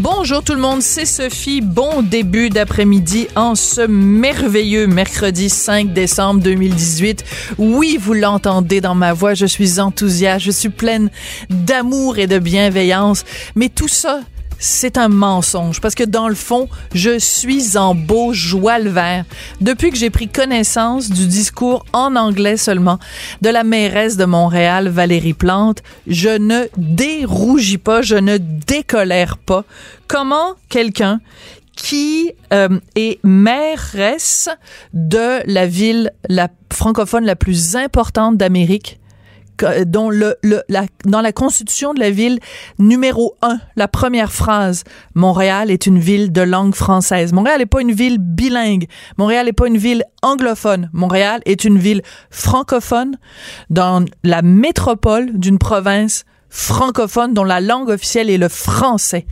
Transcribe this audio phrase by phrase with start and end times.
[0.00, 1.60] Bonjour tout le monde, c'est Sophie.
[1.60, 7.24] Bon début d'après-midi en ce merveilleux mercredi 5 décembre 2018.
[7.58, 11.10] Oui, vous l'entendez dans ma voix, je suis enthousiaste, je suis pleine
[11.50, 13.24] d'amour et de bienveillance.
[13.56, 14.20] Mais tout ça,
[14.58, 19.24] c'est un mensonge parce que dans le fond, je suis en beau joie le vert.
[19.60, 22.98] Depuis que j'ai pris connaissance du discours en anglais seulement
[23.42, 29.64] de la mairesse de Montréal, Valérie Plante, je ne dérougis pas, je ne décolère pas.
[30.06, 31.20] Comment quelqu'un
[31.76, 34.48] qui euh, est mairesse
[34.94, 38.98] de la ville la francophone la plus importante d'Amérique
[39.86, 42.38] dont le la, dans la constitution de la ville
[42.78, 44.84] numéro un, la première phrase,
[45.14, 47.32] Montréal est une ville de langue française.
[47.32, 48.86] Montréal n'est pas une ville bilingue.
[49.16, 50.90] Montréal n'est pas une ville anglophone.
[50.92, 53.16] Montréal est une ville francophone
[53.70, 59.26] dans la métropole d'une province francophone dont la langue officielle est le français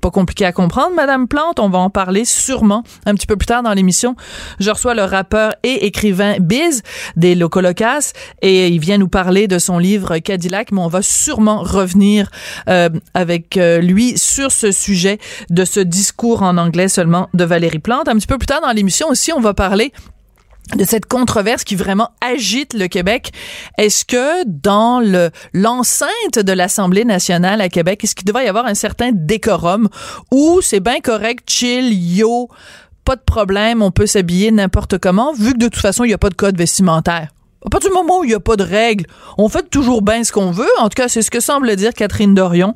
[0.00, 1.60] pas compliqué à comprendre, Madame Plante.
[1.60, 4.16] On va en parler sûrement un petit peu plus tard dans l'émission.
[4.60, 6.82] Je reçois le rappeur et écrivain Biz
[7.16, 11.62] des Locolocas et il vient nous parler de son livre Cadillac, mais on va sûrement
[11.62, 12.30] revenir
[12.68, 15.18] euh, avec euh, lui sur ce sujet
[15.50, 18.08] de ce discours en anglais seulement de Valérie Plante.
[18.08, 19.92] Un petit peu plus tard dans l'émission aussi, on va parler
[20.76, 23.32] de cette controverse qui vraiment agite le Québec.
[23.78, 28.66] Est-ce que dans le l'enceinte de l'Assemblée nationale à Québec, est-ce qu'il devrait y avoir
[28.66, 29.88] un certain décorum
[30.30, 32.48] ou c'est bien correct, chill, yo,
[33.04, 36.14] pas de problème, on peut s'habiller n'importe comment, vu que de toute façon, il n'y
[36.14, 37.28] a pas de code vestimentaire?
[37.66, 39.04] À partir du moment où il n'y a pas de règles,
[39.36, 40.68] on fait toujours bien ce qu'on veut.
[40.78, 42.72] En tout cas, c'est ce que semble dire Catherine Dorion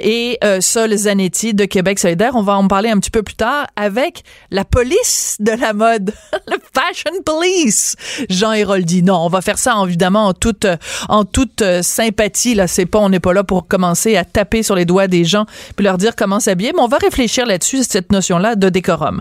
[0.00, 2.34] et euh, Sol Zanetti de Québec solidaire.
[2.34, 6.14] On va en parler un petit peu plus tard avec la police de la mode,
[6.48, 7.94] le fashion police.
[8.30, 9.02] Jean Héroldi.
[9.02, 10.66] Non, on va faire ça évidemment en toute
[11.10, 12.54] en toute euh, sympathie.
[12.54, 15.26] Là, c'est pas, on n'est pas là pour commencer à taper sur les doigts des
[15.26, 15.44] gens
[15.76, 19.20] puis leur dire comment s'habiller, mais on va réfléchir là-dessus cette notion-là de décorum.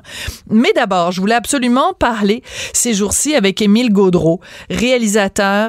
[0.49, 4.39] Mais d'abord, je voulais absolument parler ces jours-ci avec Émile Gaudreau,
[4.69, 5.00] réalisateur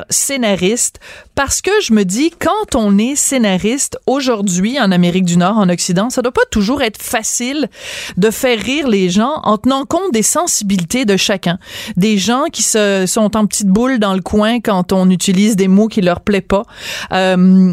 [0.09, 1.01] scénariste,
[1.35, 5.69] parce que je me dis, quand on est scénariste aujourd'hui en Amérique du Nord, en
[5.69, 7.69] Occident, ça doit pas toujours être facile
[8.17, 11.59] de faire rire les gens en tenant compte des sensibilités de chacun.
[11.97, 15.69] Des gens qui se, sont en petite boule dans le coin quand on utilise des
[15.69, 16.65] mots qui leur plaît pas.
[17.13, 17.73] Euh,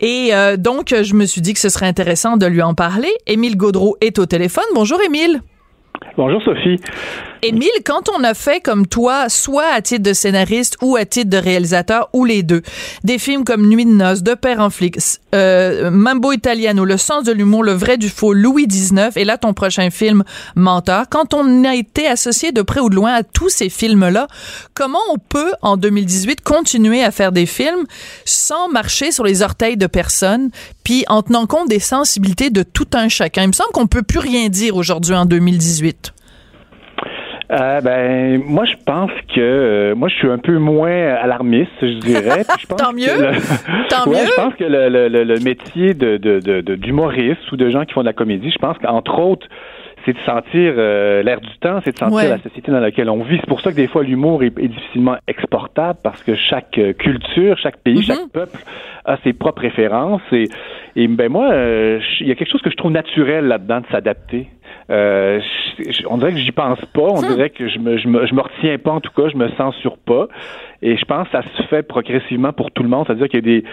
[0.00, 3.10] et euh, donc, je me suis dit que ce serait intéressant de lui en parler.
[3.26, 4.64] Émile Gaudreau est au téléphone.
[4.74, 5.40] Bonjour, Émile.
[6.16, 6.80] Bonjour Sophie.
[7.42, 11.30] Émile, quand on a fait comme toi, soit à titre de scénariste ou à titre
[11.30, 12.62] de réalisateur, ou les deux,
[13.04, 14.96] des films comme Nuit de noces, De père en flic,
[15.34, 19.38] euh, Mambo Italiano, Le sens de l'humour, Le vrai du faux, Louis XIX, et là
[19.38, 20.24] ton prochain film,
[20.56, 24.26] Menteur, quand on a été associé de près ou de loin à tous ces films-là,
[24.74, 27.86] comment on peut, en 2018, continuer à faire des films
[28.24, 30.50] sans marcher sur les orteils de personne,
[30.82, 33.42] puis en tenant compte des sensibilités de tout un chacun?
[33.42, 36.14] Il me semble qu'on peut plus rien dire aujourd'hui en 2018.
[37.50, 41.98] Euh, ben, moi, je pense que euh, moi, je suis un peu moins alarmiste, je
[41.98, 42.42] dirais.
[42.60, 43.06] je pense Tant mieux.
[43.88, 44.16] Tant mieux.
[44.16, 47.94] Je pense que le, le, le métier de, de, de, d'humoriste ou de gens qui
[47.94, 49.46] font de la comédie, je pense qu'entre autres,
[50.04, 53.22] c'est de sentir euh, l'air du temps, c'est de sentir la société dans laquelle on
[53.22, 53.38] vit.
[53.40, 57.78] C'est pour ça que des fois l'humour est, difficilement exportable parce que chaque culture, chaque
[57.78, 58.30] pays, chaque mm-hmm.
[58.30, 58.58] peuple
[59.06, 60.22] a ses propres références.
[60.32, 60.48] Et,
[60.96, 61.48] et ben moi,
[62.20, 64.48] il y a quelque chose que je trouve naturel là-dedans de s'adapter.
[64.90, 65.40] Euh,
[66.08, 67.02] on dirait que j'y pense pas.
[67.02, 69.36] On dirait que je me, je me, je me retiens pas, en tout cas, je
[69.36, 70.28] me censure pas.
[70.82, 73.04] Et je pense que ça se fait progressivement pour tout le monde.
[73.06, 73.64] C'est-à-dire qu'il y a des,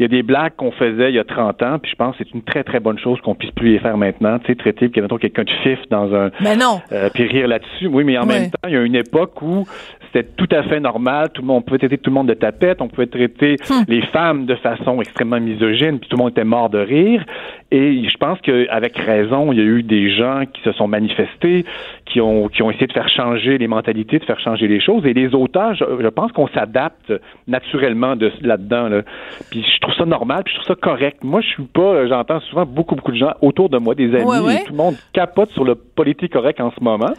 [0.00, 2.16] il y a des blagues qu'on faisait il y a 30 ans, puis je pense
[2.16, 4.38] que c'est une très très bonne chose qu'on puisse plus les faire maintenant.
[4.38, 7.86] Tu sais, traiter quelqu'un de fif dans un, mais non, euh, puis rire là-dessus.
[7.86, 9.66] Oui, mais en même temps, il y a une époque où
[10.06, 11.28] c'était tout à fait normal.
[11.34, 13.82] Tout le monde, on pouvait traiter tout le monde de tapette, on pouvait traiter hmm.
[13.88, 17.22] les femmes de façon extrêmement misogyne, puis tout le monde était mort de rire.
[17.70, 21.64] Et je pense qu'avec raison, il y a eu des gens qui se sont manifestés,
[22.04, 25.06] qui ont, qui ont essayé de faire changer les mentalités, de faire changer les choses.
[25.06, 27.12] Et les auteurs, je, pense qu'on s'adapte
[27.46, 28.88] naturellement de là-dedans.
[28.88, 29.02] Là.
[29.50, 31.18] Puis je trouve ça normal, puis je trouve ça correct.
[31.22, 34.52] Moi, je suis pas, j'entends souvent beaucoup, beaucoup de gens autour de moi, des amis,
[34.52, 37.12] et tout le monde capote sur le politique correct en ce moment.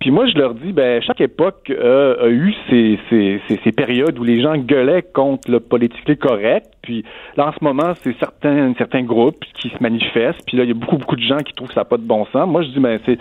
[0.00, 4.22] Puis moi, je leur dis, ben chaque époque a eu ces, ces, ces, périodes où
[4.22, 6.68] les gens gueulaient contre le politique correct.
[6.88, 7.04] Puis
[7.36, 10.40] là, en ce moment, c'est certains, certains groupes qui se manifestent.
[10.46, 11.98] Puis là, il y a beaucoup, beaucoup de gens qui trouvent que ça n'a pas
[11.98, 12.48] de bon sens.
[12.48, 13.18] Moi, je dis, ben c'est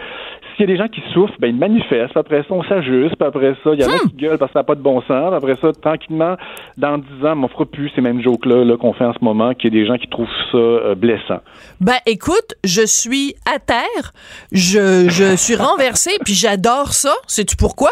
[0.55, 2.13] s'il y a des gens qui souffrent, ben ils manifestent.
[2.13, 3.17] Puis après ça, on s'ajuste.
[3.17, 4.09] Puis après ça, il y en a hmm.
[4.09, 5.27] qui gueulent parce que ça n'a pas de bon sens.
[5.27, 6.37] Puis après ça, tranquillement,
[6.77, 9.21] dans dix ans, on ne fera plus ces mêmes jokes-là -là, qu'on fait en ce
[9.21, 11.41] moment, qu'il y a des gens qui trouvent ça euh, blessant.
[11.81, 14.13] Ben écoute, je suis à terre.
[14.53, 16.17] Je, je suis renversée.
[16.23, 17.13] puis j'adore ça.
[17.27, 17.91] Sais-tu pourquoi?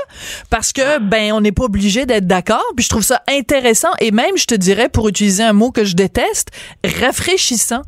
[0.49, 2.65] Parce que, ben, on n'est pas obligé d'être d'accord.
[2.75, 3.89] Puis je trouve ça intéressant.
[3.99, 6.49] Et même, je te dirais, pour utiliser un mot que je déteste,
[6.83, 7.81] rafraîchissant.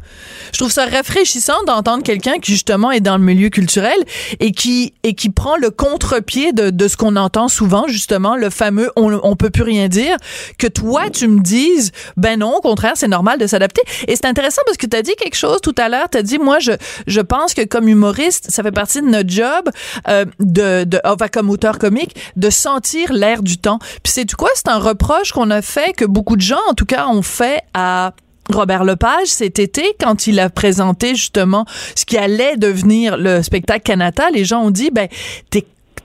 [0.52, 3.98] Je trouve ça rafraîchissant d'entendre quelqu'un qui, justement, est dans le milieu culturel
[4.40, 8.50] et qui et qui prend le contre-pied de, de ce qu'on entend souvent justement le
[8.50, 10.18] fameux on, on peut plus rien dire
[10.58, 13.82] que toi tu me dises ben non au contraire c'est normal de s'adapter.
[14.08, 16.10] Et c'est intéressant parce que tu as dit quelque chose tout à l'heure.
[16.10, 16.72] Tu as dit moi je
[17.06, 19.70] je pense que comme humoriste ça fait partie de notre job
[20.08, 23.80] euh, de de enfin, comme auteur comique de sentir l'air du temps.
[24.04, 24.50] Puis c'est quoi?
[24.56, 27.57] C'est un reproche qu'on a fait que beaucoup de gens en tout cas ont fait
[27.74, 28.14] à
[28.54, 31.66] Robert Lepage cet été quand il a présenté justement
[31.96, 35.10] ce qui allait devenir le spectacle Canada, les gens ont dit ben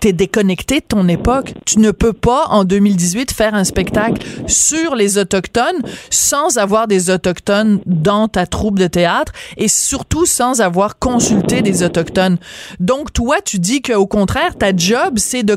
[0.02, 1.54] t'es déconnecté de ton époque.
[1.64, 7.08] Tu ne peux pas, en 2018, faire un spectacle sur les Autochtones sans avoir des
[7.08, 12.38] Autochtones dans ta troupe de théâtre et surtout sans avoir consulté des Autochtones.
[12.80, 15.56] Donc, toi, tu dis qu'au contraire, ta job, c'est de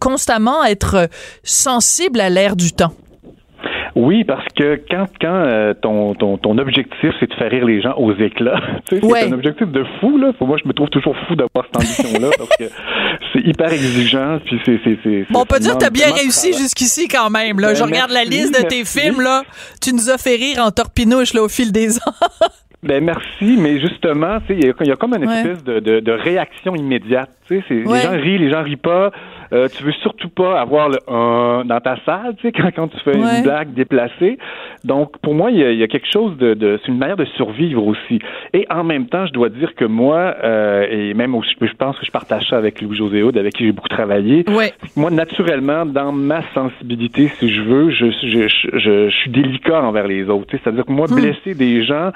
[0.00, 1.10] constamment être
[1.42, 2.94] sensible à l'air du temps.
[3.94, 7.80] Oui, parce que quand quand euh, ton, ton, ton objectif c'est de faire rire les
[7.80, 10.32] gens aux éclats, tu sais, c'est un objectif de fou là.
[10.40, 12.64] Moi, je me trouve toujours fou d'avoir cette ambition là parce que
[13.32, 14.38] c'est hyper exigeant.
[14.44, 17.68] Puis c'est c'est Bon, on peut dire que t'as bien réussi jusqu'ici quand même là.
[17.68, 19.42] Ben, je regarde la liste de tes films là.
[19.80, 22.12] Tu nous as fait rire en torpinouche là au fil des ans.
[22.84, 26.76] Ben merci, mais justement, il y, y, a comme une espèce de, de, de, réaction
[26.76, 27.30] immédiate.
[27.48, 29.10] Les gens rient, les gens rient pas.
[29.54, 32.88] Euh, tu veux surtout pas avoir le un dans ta salle, tu sais, quand, quand
[32.88, 34.38] tu fais une blague déplacée.
[34.84, 37.86] Donc, pour moi, il y a, quelque chose de, de c'est une manière de survivre
[37.86, 38.18] aussi.
[38.52, 41.98] Et en même temps, je dois dire que moi, euh, et même aussi, je pense
[41.98, 44.44] que je partage ça avec Louis-José Aude, avec qui j'ai beaucoup travaillé.
[44.96, 50.08] Moi, naturellement, dans ma sensibilité, si je veux, je, je, je, je suis délicat envers
[50.08, 50.50] les autres.
[50.50, 51.14] C'est-à-dire que moi, hmm.
[51.14, 52.10] blesser des gens,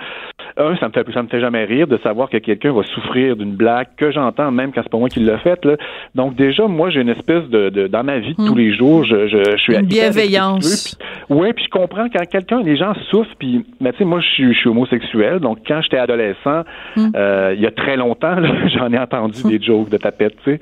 [0.56, 3.36] un, ça me fait ça me fait jamais rire de savoir que quelqu'un va souffrir
[3.36, 5.66] d'une blague que j'entends même quand c'est pas moi qui l'ai faite.
[6.14, 8.58] Donc déjà, moi, j'ai une espèce de, de, dans ma vie de tous hmm.
[8.58, 10.96] les jours, je, je, je suis une bienveillance.
[11.28, 14.26] Oui, puis je comprends quand quelqu'un, les gens souffrent, puis, mais tu sais, moi, je
[14.28, 16.62] suis, je suis homosexuel, donc quand j'étais adolescent,
[16.96, 17.10] hmm.
[17.14, 18.36] euh, il y a très longtemps,
[18.74, 20.60] j'en ai entendu des jokes de tapette, tu sais.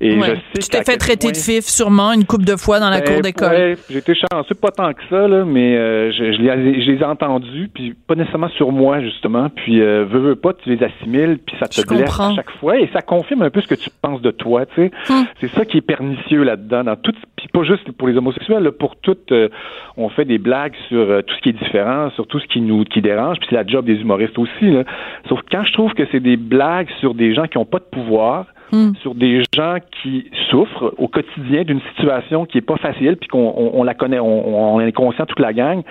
[0.00, 2.90] Et je sais tu t'es fait traiter de fif, sûrement, une couple de fois dans
[2.90, 3.50] la cour ben, d'école.
[3.50, 6.98] Ouais, j'étais chanceux, pas tant que ça, là, mais euh, je, je, les, je les
[6.98, 10.84] ai entendus, puis pas nécessairement sur moi, justement, puis euh, veux, veux pas, tu les
[10.84, 13.74] assimiles, puis ça te blesse à chaque fois, et ça confirme un peu ce que
[13.74, 14.90] tu penses de toi, tu sais.
[15.08, 15.24] Hmm.
[15.40, 18.72] C'est ça qui est pernicieux là-dedans, dans tout, puis pas juste pour les homosexuels, là,
[18.72, 19.48] pour tout, euh,
[19.96, 22.60] on fait des blagues sur euh, tout ce qui est différent, sur tout ce qui
[22.60, 24.70] nous qui dérange, puis c'est la job des humoristes aussi.
[24.70, 24.84] Là.
[25.28, 27.78] Sauf que quand je trouve que c'est des blagues sur des gens qui n'ont pas
[27.78, 28.94] de pouvoir, hmm.
[29.02, 33.52] sur des gens qui souffrent au quotidien d'une situation qui est pas facile, puis qu'on
[33.74, 35.82] on, la connaît, on, on, est conscient toute la gang.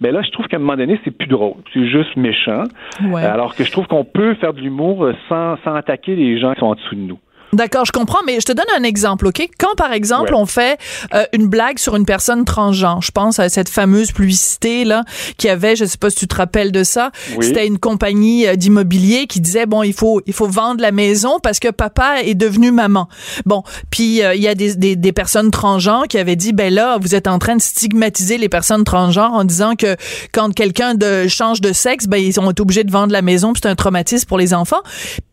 [0.00, 2.64] Mais ben là, je trouve qu'à un moment donné, c'est plus drôle, c'est juste méchant.
[3.16, 6.60] Alors que je trouve qu'on peut faire de l'humour sans, sans attaquer les gens qui
[6.60, 7.18] sont en dessous de nous.
[7.54, 9.48] D'accord, je comprends, mais je te donne un exemple, OK?
[9.58, 10.78] Quand, par exemple, on fait
[11.14, 15.04] euh, une blague sur une personne transgenre, je pense à cette fameuse publicité, là,
[15.36, 18.56] qui avait, je sais pas si tu te rappelles de ça, c'était une compagnie euh,
[18.56, 22.34] d'immobilier qui disait, bon, il faut, il faut vendre la maison parce que papa est
[22.34, 23.08] devenu maman.
[23.46, 26.74] Bon, puis euh, il y a des, des, des, personnes transgenres qui avaient dit, ben
[26.74, 29.96] là, vous êtes en train de stigmatiser les personnes transgenres en disant que
[30.32, 33.52] quand quelqu'un de, change de sexe, ben ils ont été obligés de vendre la maison,
[33.52, 34.82] puis c'est un traumatisme pour les enfants.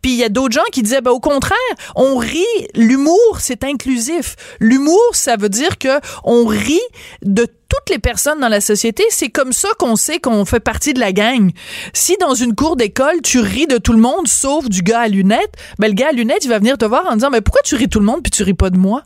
[0.02, 1.58] Puis il y a d'autres gens qui disaient, ben au contraire,
[1.96, 2.46] on on rit.
[2.76, 4.36] L'humour, c'est inclusif.
[4.60, 6.80] L'humour, ça veut dire que on rit
[7.24, 9.04] de toutes les personnes dans la société.
[9.10, 11.52] C'est comme ça qu'on sait qu'on fait partie de la gang.
[11.94, 15.08] Si dans une cour d'école, tu ris de tout le monde, sauf du gars à
[15.08, 17.62] lunettes, ben le gars à lunettes, il va venir te voir en disant, mais pourquoi
[17.64, 19.04] tu ris tout le monde puis tu ris pas de moi?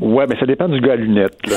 [0.00, 1.38] Ouais, mais ça dépend du gars à lunettes.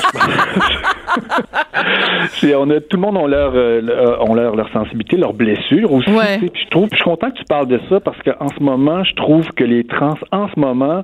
[2.55, 6.09] on a, tout le monde a leur, euh, ont leur, leur sensibilité, leur blessure aussi.
[6.39, 9.03] Puis je trouve, je suis content que tu parles de ça parce qu'en ce moment,
[9.03, 11.03] je trouve que les trans, en ce moment,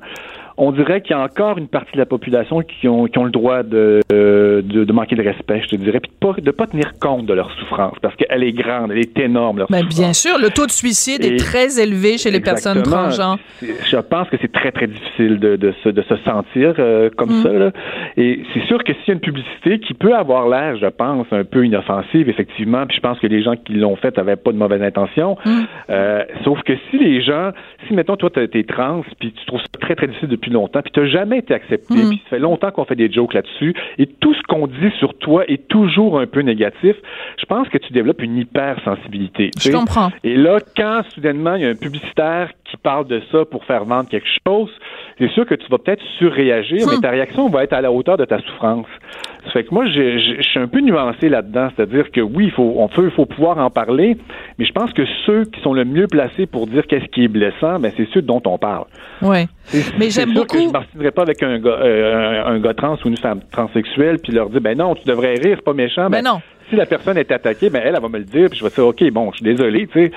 [0.57, 3.25] on dirait qu'il y a encore une partie de la population qui ont, qui ont
[3.25, 6.51] le droit de, de, de manquer de respect, je te dirais, puis de pas, de
[6.51, 9.85] pas tenir compte de leur souffrance, parce qu'elle est grande, elle est énorme, leur ben,
[9.85, 13.37] Bien sûr, le taux de suicide est très élevé chez les personnes transgenres.
[13.61, 17.39] Je pense que c'est très, très difficile de, de, se, de se sentir euh, comme
[17.39, 17.43] mm.
[17.43, 17.49] ça.
[17.49, 17.71] Là.
[18.17, 21.27] Et c'est sûr que s'il y a une publicité qui peut avoir l'air, je pense,
[21.31, 24.51] un peu inoffensive, effectivement, puis je pense que les gens qui l'ont fait n'avaient pas
[24.51, 25.61] de mauvaise intention, mm.
[25.89, 27.51] euh, sauf que si les gens,
[27.87, 30.51] si, mettons, toi, tu es trans, puis tu trouves ça très, très difficile de depuis
[30.51, 32.09] longtemps, puis tu n'as jamais été accepté, mm.
[32.09, 35.17] puis ça fait longtemps qu'on fait des jokes là-dessus, et tout ce qu'on dit sur
[35.17, 36.95] toi est toujours un peu négatif,
[37.37, 39.51] je pense que tu développes une hypersensibilité.
[39.59, 40.11] Je comprends.
[40.23, 43.85] Et là, quand soudainement il y a un publicitaire qui parle de ça pour faire
[43.85, 44.69] vendre quelque chose,
[45.19, 47.01] c'est sûr que tu vas peut-être surréagir, mais hmm.
[47.01, 48.87] ta réaction va être à la hauteur de ta souffrance.
[49.45, 52.75] Ça fait que moi, je suis un peu nuancé là-dedans, c'est-à-dire que oui, il faut,
[52.77, 54.17] on peut, faut pouvoir en parler,
[54.57, 57.27] mais je pense que ceux qui sont le mieux placés pour dire qu'est-ce qui est
[57.27, 58.85] blessant, ben c'est ceux dont on parle.
[59.21, 59.45] Oui.
[59.99, 60.57] Mais j'aime beaucoup.
[60.57, 64.19] Que je ne pas avec un gars, euh, un, gars trans ou une femme transsexuelle
[64.19, 66.09] puis leur dire ben non, tu devrais rire, c'est pas méchant.
[66.09, 66.41] Ben, ben non.
[66.69, 68.71] Si la personne est attaquée, ben elle, elle va me le dire, puis je vais
[68.71, 70.11] dire ok, bon, je suis désolé, tu sais.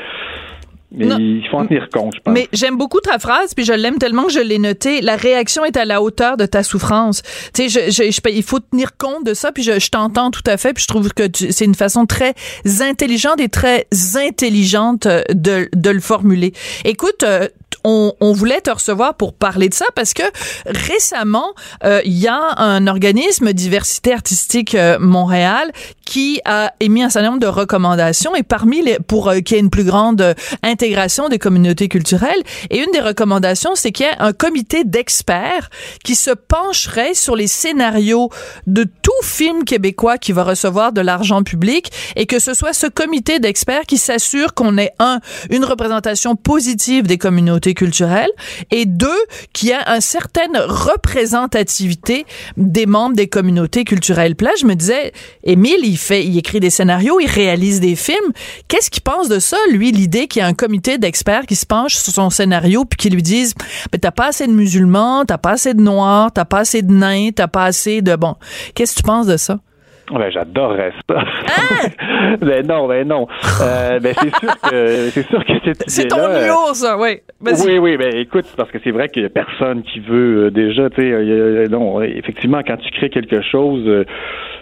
[0.97, 2.35] Mais il faut en tenir compte, je pense.
[2.35, 5.01] Mais j'aime beaucoup ta phrase, puis je l'aime tellement que je l'ai noté.
[5.01, 7.23] La réaction est à la hauteur de ta souffrance.
[7.55, 10.43] Tu sais, je, je, il faut tenir compte de ça, puis je, je t'entends tout
[10.47, 12.35] à fait, puis je trouve que c'est une façon très
[12.81, 13.87] intelligente et très
[14.17, 16.53] intelligente de, de le formuler.
[16.85, 17.49] Écoute, euh,
[17.87, 20.25] on, on, voulait te recevoir pour parler de ça parce que
[20.67, 25.71] récemment, euh, il y a un organisme Diversité artistique euh, Montréal
[26.05, 29.59] qui a émis un certain nombre de recommandations et parmi les pour euh, qu'il y
[29.59, 34.09] ait une plus grande intégration des communautés culturelles et une des recommandations c'est qu'il y
[34.09, 35.71] ait un comité d'experts
[36.03, 38.31] qui se pencherait sur les scénarios
[38.67, 38.85] de
[39.23, 43.87] film québécois qui va recevoir de l'argent public et que ce soit ce comité d'experts
[43.87, 45.21] qui s'assure qu'on ait un
[45.51, 48.31] une représentation positive des communautés culturelle
[48.71, 49.09] et deux,
[49.53, 54.35] qu'il y a une certaine représentativité des membres des communautés culturelles.
[54.41, 55.13] Là, je me disais,
[55.45, 58.33] Émile, il fait, il écrit des scénarios, il réalise des films.
[58.69, 61.67] Qu'est-ce qu'il pense de ça, lui, l'idée qu'il y a un comité d'experts qui se
[61.67, 63.55] penche sur son scénario puis qui lui disent,
[63.93, 66.93] mais t'as pas assez de musulmans, t'as pas assez de noirs, t'as pas assez de
[66.93, 68.37] nains, t'as pas assez de bon.
[68.75, 69.59] Qu'est-ce penses de ça?
[70.13, 71.25] Ben, j'adorerais ça.
[71.49, 72.37] Ah!
[72.41, 73.27] ben non, ben non.
[73.61, 75.83] Euh, ben c'est sûr que c'est sûr que c'est.
[75.89, 77.19] C'est ton humour, ça, oui.
[77.41, 80.51] Oui, oui, ben écoute, parce que c'est vrai qu'il y a personne qui veut euh,
[80.51, 84.05] déjà, tu sais, non, effectivement, quand tu crées quelque chose, euh,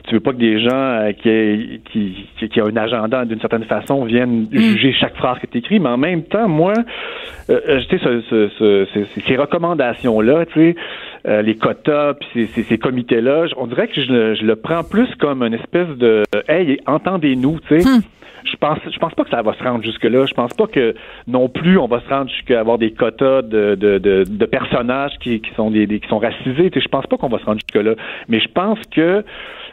[0.08, 4.04] tu veux pas que des gens qui, qui, qui, ont un agenda d'une certaine façon
[4.04, 4.58] viennent mm.
[4.58, 6.74] juger chaque phrase que tu écris, mais en même temps, moi,
[7.48, 10.76] tu sais, ce, ce, ces recommandations-là, tu sais,
[11.26, 14.84] euh, les quotas, puis ces, ces, comités-là, on dirait que je le, je le prends
[14.84, 17.88] plus comme une espèce de Hey, entendez-nous, tu sais.
[17.88, 18.02] Hmm.
[18.44, 20.26] Je pense, je pense pas que ça va se rendre jusque-là.
[20.26, 20.94] Je pense pas que
[21.26, 25.12] non plus on va se rendre jusqu'à avoir des quotas de, de, de, de personnages
[25.20, 26.70] qui, qui sont des, qui sont racisés.
[26.70, 27.94] Tu sais, je pense pas qu'on va se rendre jusque-là.
[28.28, 29.24] Mais je pense que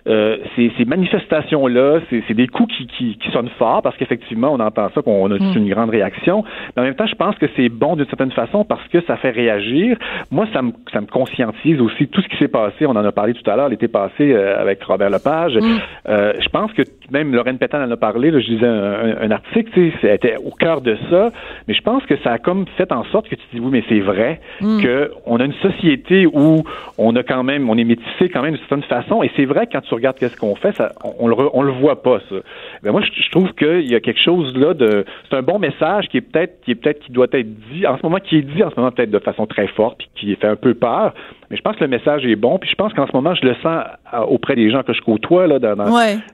[0.07, 4.59] euh, ces, ces manifestations-là, c'est des coups qui, qui, qui, sonnent fort parce qu'effectivement, on
[4.59, 5.57] entend ça, qu'on a mm.
[5.57, 6.43] une grande réaction.
[6.75, 9.17] Mais en même temps, je pense que c'est bon d'une certaine façon parce que ça
[9.17, 9.97] fait réagir.
[10.31, 12.85] Moi, ça me, ça me conscientise aussi tout ce qui s'est passé.
[12.85, 15.55] On en a parlé tout à l'heure l'été passé euh, avec Robert Lepage.
[15.55, 15.77] Mm.
[16.09, 16.81] Euh, je pense que
[17.11, 18.31] même Lorraine Pétan en a parlé.
[18.31, 21.29] Là, je disais un, un, article, c'était au cœur de ça.
[21.67, 23.83] Mais je pense que ça a comme fait en sorte que tu dis oui, mais
[23.87, 24.81] c'est vrai mm.
[24.81, 26.63] que on a une société où
[26.97, 29.21] on a quand même, on est métissé quand même d'une certaine façon.
[29.21, 31.73] Et c'est vrai quand tu tu regardes qu'est-ce qu'on fait, ça, on, le, on le
[31.73, 32.37] voit pas ça.
[32.81, 36.07] Ben moi, je, trouve qu'il y a quelque chose là de, c'est un bon message
[36.07, 38.41] qui est peut-être, qui est peut-être, qui doit être dit en ce moment, qui est
[38.41, 41.13] dit en ce moment peut-être de façon très forte, puis qui fait un peu peur.
[41.51, 43.45] Mais je pense que le message est bon, puis je pense qu'en ce moment, je
[43.45, 43.83] le sens
[44.29, 45.75] auprès des gens que je côtoie là, dans,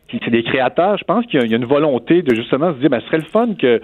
[0.08, 0.96] qui c'est des créateurs.
[1.00, 3.24] Je pense qu'il y, a une volonté de justement se dire, ben, ce serait le
[3.24, 3.82] fun que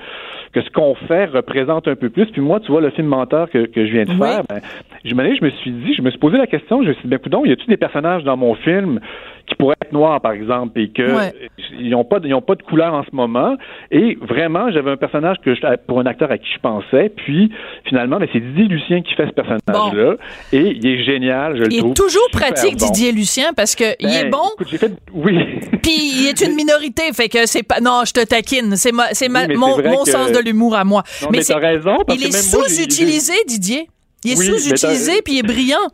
[0.53, 2.27] que ce qu'on fait représente un peu plus.
[2.27, 4.61] Puis moi, tu vois, le film menteur que, que je viens de faire, ben,
[5.03, 7.09] je, je me suis dit, je me suis posé la question, je me suis dit,
[7.09, 8.99] ben, coudonc, y a-tu des personnages dans mon film
[9.47, 11.31] qui pourraient être noirs, par exemple, et que
[11.79, 13.55] ils n'ont pas, ils ont pas de couleur en ce moment.
[13.91, 17.11] Et vraiment, j'avais un personnage que je, pour un acteur à qui je pensais.
[17.15, 17.51] Puis
[17.85, 20.15] finalement, ben, c'est Didier Lucien qui fait ce personnage-là,
[20.53, 21.57] et il est génial.
[21.57, 24.65] Je le il est toujours pratique, Didier Lucien, parce que il est ben, bon.
[24.65, 25.37] fait, oui.
[25.83, 27.79] Puis il est une minorité, fait que c'est pas.
[27.81, 28.75] Non, je te taquine.
[28.75, 31.03] C'est c'est mon, mon sens de l'humour à moi.
[31.23, 31.97] mais, mais t'as raison.
[32.07, 33.87] Parce il est sous-utilisé, Didier.
[34.23, 35.89] Il est sous-utilisé, puis il est brillant.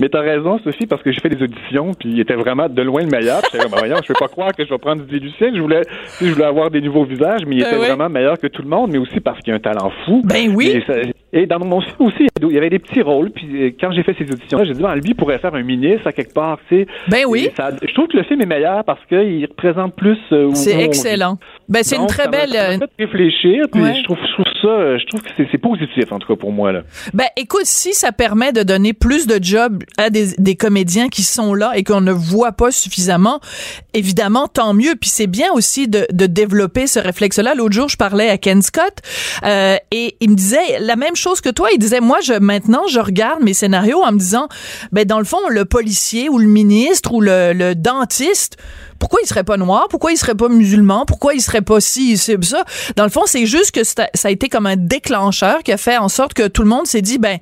[0.00, 2.82] Mais t'as raison, Sophie, parce que j'ai fait des auditions, puis il était vraiment de
[2.82, 3.40] loin le meilleur.
[3.52, 5.50] Je voyons, je peux pas croire que je vais prendre du Lucien.
[5.54, 5.82] Je voulais,
[6.20, 8.68] je voulais avoir des nouveaux visages, mais il ben était vraiment meilleur que tout le
[8.68, 10.22] monde, mais aussi parce qu'il a un talent fou.
[10.24, 10.82] Ben oui.
[11.32, 13.30] Et, dans mon film aussi, il y avait des petits rôles.
[13.30, 16.06] Puis euh, quand j'ai fait ces auditions-là, j'ai dit, ben, lui pourrait faire un ministre
[16.06, 16.86] à quelque part, tu sais.
[17.08, 17.48] Ben oui.
[17.56, 20.18] je trouve que le film est meilleur parce qu'il représente plus.
[20.32, 21.38] Euh, c'est excellent.
[21.68, 22.52] Ben c'est une très belle.
[22.52, 26.18] Ça fait réfléchir, puis je trouve, je trouve ça, je trouve que c'est positif en
[26.18, 26.82] tout cas pour moi là.
[27.14, 31.54] Ben écoute, si ça permet de donner plus de jobs à des, comédiens qui sont
[31.54, 33.40] là et qu'on ne voit pas suffisamment,
[33.94, 34.94] évidemment, tant mieux.
[35.00, 37.54] Puis c'est bien aussi de, développer ce réflexe-là.
[37.54, 38.98] L'autre jour, je parlais à Ken Scott
[39.44, 41.68] euh, et il me disait la même chose que toi.
[41.72, 44.48] Il disait, moi, je maintenant, je regarde mes scénarios en me disant,
[44.92, 48.56] ben dans le fond, le policier ou le ministre ou le, dentiste,
[48.98, 49.88] pourquoi il serait pas noir?
[49.88, 51.04] Pourquoi il serait pas musulman?
[51.06, 52.64] Pourquoi il serait pas ci, c'est ça?
[52.96, 55.96] Dans le fond, c'est juste que ça a été comme un déclencheur qui a fait
[55.96, 57.38] en sorte que tout le monde s'est dit, ben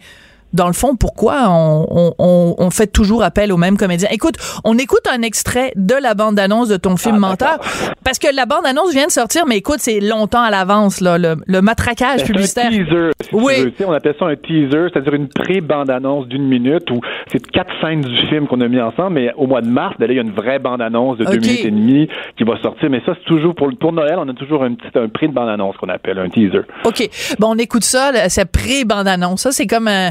[0.52, 4.09] dans le fond, pourquoi on, on, on, fait toujours appel aux mêmes comédiens.
[4.11, 7.59] Écoute, on écoute un extrait de la bande-annonce de ton film ah, Menteur,
[8.04, 11.37] parce que la bande-annonce vient de sortir, mais écoute, c'est longtemps à l'avance, là, le,
[11.47, 12.66] le matraquage publicitaire.
[12.66, 13.75] Un teaser, oui.
[13.87, 18.26] on appelle ça un teaser, c'est-à-dire une pré-bande-annonce d'une minute où c'est quatre scènes du
[18.28, 20.33] film qu'on a mis ensemble, mais au mois de mars, ben il y a une
[20.33, 23.92] vraie bande-annonce de deux minutes et demie qui va sortir, mais ça, c'est toujours pour,
[23.92, 26.62] Noël, on a toujours un petit un prix de bande-annonce qu'on appelle un teaser.
[26.85, 27.09] OK.
[27.38, 29.42] Bon, on écoute ça, cette pré-bande-annonce.
[29.42, 30.11] Ça, c'est comme un,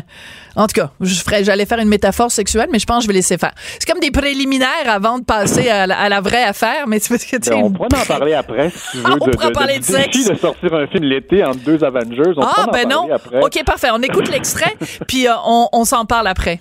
[0.55, 3.07] en tout cas, je ferais, j'allais faire une métaphore sexuelle, mais je pense que je
[3.07, 3.53] vais laisser faire.
[3.79, 7.37] C'est comme des préliminaires avant de passer à la, vraie affaire, mais c'est parce que
[7.37, 9.13] tu ben, On pourrait en parler après, si tu veux.
[9.13, 10.29] on pourrait parler de, sexe.
[10.29, 12.33] de sortir un film l'été entre deux Avengers.
[12.35, 13.09] On ah, ben non.
[13.13, 13.41] Après.
[13.41, 13.89] OK, parfait.
[13.93, 14.75] On écoute l'extrait,
[15.07, 16.59] puis euh, on, on s'en parle après.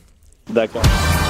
[0.48, 0.82] D'accord.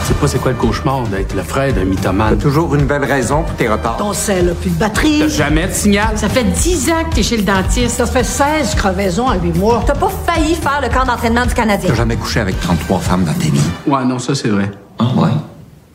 [0.08, 2.34] Je sais pas c'est quoi le cauchemar d'être le frère d'un mythomane.
[2.38, 3.98] T'as toujours une belle raison pour tes retards.
[3.98, 5.18] Ton sel a plus de batterie.
[5.18, 6.16] T'as jamais de signal?
[6.16, 7.96] Ça fait 10 ans que t'es chez le dentiste.
[7.96, 9.84] Ça fait 16 crevaisons en 8 mois.
[9.86, 11.90] T'as pas failli faire le camp d'entraînement du Canadien.
[11.90, 13.60] T'as jamais couché avec 33 femmes dans tes vies.
[13.86, 14.70] Ouais, non, ça c'est vrai.
[14.98, 15.28] Oh, ouais?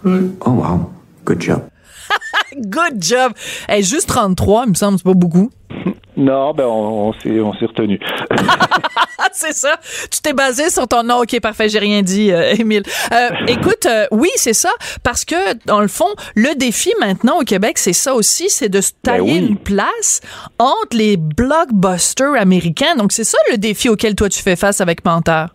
[0.05, 0.32] Oui.
[0.46, 0.91] Oh, wow.
[1.25, 1.62] Good job.
[2.55, 3.34] Good job.
[3.67, 5.50] Hey, juste 33, il me semble, c'est pas beaucoup.
[6.24, 8.00] Non, ben on, on s'est on s'est retenu.
[9.34, 9.80] c'est ça.
[10.10, 11.22] Tu t'es basé sur ton nom.
[11.22, 11.70] Ok, parfait.
[11.70, 12.84] J'ai rien dit, euh, Émile.
[13.12, 14.72] Euh, écoute, euh, oui, c'est ça,
[15.03, 18.82] parce que dans le fond, le défi maintenant au Québec, c'est ça aussi, c'est de
[18.82, 20.22] se ben tailler une place
[20.60, 22.96] entre les blockbusters américains.
[22.96, 25.53] Donc c'est ça le défi auquel toi tu fais face avec Menteur.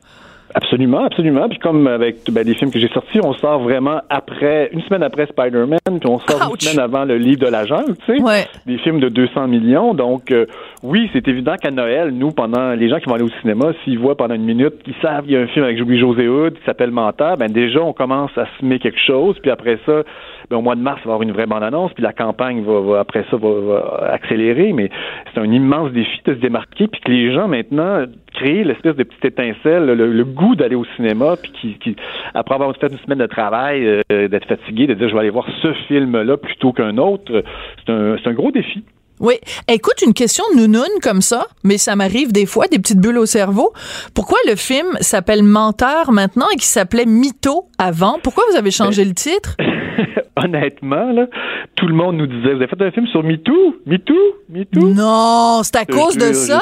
[0.60, 1.48] Absolument, absolument.
[1.48, 5.04] Puis comme avec ben, les films que j'ai sortis, on sort vraiment après, une semaine
[5.04, 8.20] après Spider-Man, puis on sort une semaine avant le livre de la jungle, tu sais.
[8.20, 8.44] Ouais.
[8.66, 9.94] Des films de 200 millions.
[9.94, 10.46] Donc, euh,
[10.82, 14.00] oui, c'est évident qu'à Noël, nous, pendant les gens qui vont aller au cinéma, s'ils
[14.00, 16.64] voient pendant une minute, ils savent qu'il y a un film avec Louis-José Hood qui
[16.64, 19.36] s'appelle Menteur, ben déjà, on commence à semer quelque chose.
[19.40, 20.02] Puis après ça,
[20.50, 22.64] ben, au mois de mars, il va y avoir une vraie bande-annonce, puis la campagne
[22.64, 24.72] va, après ça va, accélérer.
[24.72, 24.90] Mais
[25.32, 28.06] c'est un immense défi de se démarquer, puis que les gens maintenant
[28.40, 31.96] l'espèce de petite étincelle, le, goût d'aller au cinéma, puis qui, qui,
[32.34, 35.30] après avoir fait une semaine de travail, euh, d'être fatigué, de dire je vais aller
[35.30, 37.42] voir ce film-là plutôt qu'un autre,
[37.84, 38.84] c'est un, un gros défi.
[39.20, 39.34] Oui.
[39.66, 43.26] Écoute, une question nounoune comme ça, mais ça m'arrive des fois, des petites bulles au
[43.26, 43.72] cerveau.
[44.14, 48.18] Pourquoi le film s'appelle Menteur maintenant et qui s'appelait Mytho avant?
[48.22, 49.56] Pourquoi vous avez changé le titre?
[50.36, 51.26] honnêtement, là,
[51.74, 53.76] tout le monde nous disait, vous avez fait un film sur MeToo?
[53.86, 54.14] MeToo?
[54.48, 54.88] MeToo?
[54.94, 56.60] Non, c'est à cause de ça?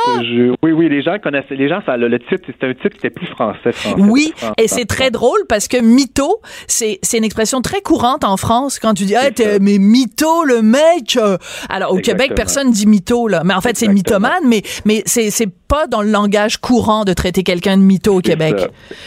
[0.63, 3.11] Oui, oui, les gens connaissaient, les gens, ça, le, titre, c'était un titre qui était
[3.11, 7.81] plus français, français Oui, et c'est très drôle parce que mytho, c'est, une expression très
[7.81, 11.17] courante en France quand tu dis, ah, mais mytho, le mec.
[11.17, 11.39] Euh.
[11.69, 13.43] Alors, au Québec, personne dit mytho, là.
[13.45, 15.31] Mais en fait, c'est mythomane, mais, mais c'est
[15.69, 18.57] pas dans le langage courant de traiter quelqu'un de mytho au Québec.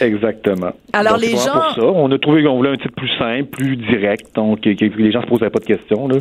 [0.01, 0.71] Exactement.
[0.93, 1.53] Alors, les gens.
[1.53, 1.85] Pour ça.
[1.85, 5.21] On a trouvé qu'on voulait un titre plus simple, plus direct, donc que, les gens
[5.21, 6.17] se posaient pas de questions, là.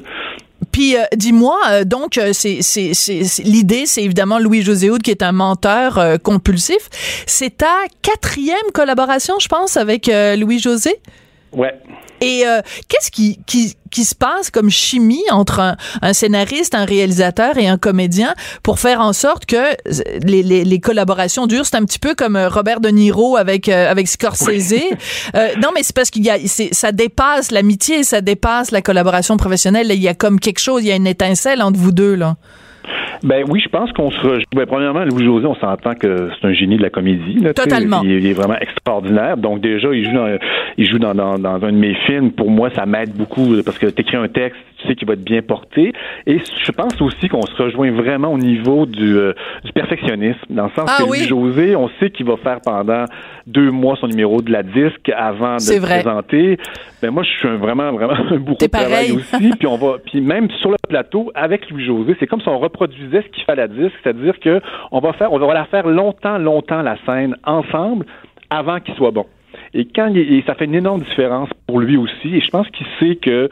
[0.73, 2.93] Puis euh, dis-moi, euh, donc euh, c'est c'est
[3.45, 6.89] l'idée, c'est évidemment Louis José Houd qui est un menteur compulsif.
[7.27, 10.97] C'est ta quatrième collaboration, je pense, avec Louis José?
[11.53, 11.75] Ouais.
[12.21, 16.85] Et euh, qu'est-ce qui, qui, qui, se passe comme chimie entre un, un, scénariste, un
[16.85, 19.77] réalisateur et un comédien pour faire en sorte que
[20.27, 21.67] les, les, les collaborations durent?
[21.67, 24.75] C'est un petit peu comme euh, Robert De Niro avec, euh, avec Scorsese.
[25.35, 26.39] Euh, non, mais c'est parce qu'il y a,
[26.73, 29.89] ça dépasse l'amitié, ça dépasse la collaboration professionnelle.
[29.91, 32.37] il y a comme quelque chose, il y a une étincelle entre vous deux, là.
[33.23, 34.45] Ben oui, je pense qu'on se.
[34.55, 37.39] Ben, premièrement, Louis-José, on s'entend que c'est un génie de la comédie.
[37.41, 38.01] Là, Totalement.
[38.03, 39.37] Il, est vraiment extraordinaire.
[39.37, 40.39] Donc déjà, il joue dans,
[40.77, 42.33] il joue dans, dans, dans un de mes films.
[42.33, 45.15] Pour moi, ça m'aide beaucoup parce que tu écris un texte, tu sais qu'il va
[45.15, 45.93] être bien porté.
[46.27, 49.33] Et je pense aussi qu'on se rejoint vraiment au niveau du, euh,
[49.65, 53.05] du perfectionnisme, dans le sens ah, que Louis-José, on sait qu'il va faire pendant
[53.47, 56.59] deux mois son numéro de la disque avant de le présenter.
[57.03, 59.51] Ben moi, je suis vraiment, vraiment un bourreau de travail aussi.
[59.59, 63.23] puis on va, puis même sur le plateau avec Louis-José, c'est comme si on reproduisait
[63.23, 64.61] ce qu'il fait à la disque, c'est-à-dire que
[64.93, 68.07] on va faire, on va la faire longtemps, longtemps la scène ensemble
[68.51, 69.27] avant qu'il soit bon.
[69.75, 72.35] Et quand il, ça fait une énorme différence pour lui aussi.
[72.35, 73.49] Et je pense qu'il sait que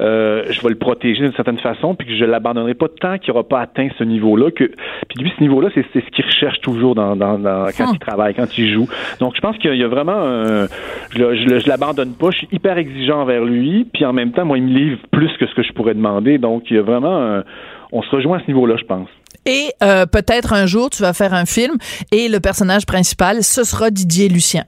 [0.00, 3.32] euh, je vais le protéger d'une certaine façon, puis que je l'abandonnerai pas tant qu'il
[3.32, 4.50] n'aura pas atteint ce niveau-là.
[4.50, 4.64] Que
[5.08, 8.34] puis lui, ce niveau-là, c'est, ce qu'il recherche toujours dans, dans, dans quand il travaille,
[8.34, 8.88] quand il joue.
[9.20, 10.66] Donc je pense qu'il y a vraiment, un,
[11.10, 12.30] je, je, je l'abandonne pas.
[12.30, 15.30] Je suis hyper exigeant envers lui, puis en même temps, moi, il me livre plus
[15.38, 16.38] que ce que je pourrais demander.
[16.38, 17.42] Donc il y a vraiment,
[17.92, 19.08] on se rejoint à ce niveau-là, je pense.
[19.46, 21.76] Et euh, peut-être un jour, tu vas faire un film
[22.12, 24.64] et le personnage principal, ce sera Didier Lucien.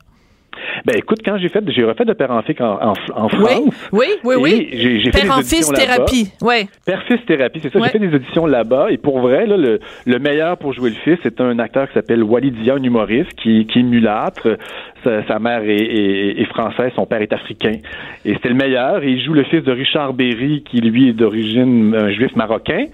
[0.85, 3.31] Ben écoute, quand j'ai fait, j'ai refait de Père en, en, en France.
[3.33, 4.69] Oui, oui, oui, oui.
[4.73, 6.69] J'ai, fait Père en fils thérapie, ouais.
[6.87, 7.79] Père fils thérapie, c'est ça.
[7.83, 10.97] J'ai fait des auditions là-bas et pour vrai, là, le, le meilleur pour jouer le
[10.97, 14.57] fils, c'est un acteur qui s'appelle Walidia, un humoriste qui, qui est mulâtre.
[15.05, 17.73] Sa, mère est, est, française, son père est africain.
[18.25, 19.03] Et c'était le meilleur.
[19.03, 22.85] Et il joue le fils de Richard Berry, qui lui est d'origine un juif marocain.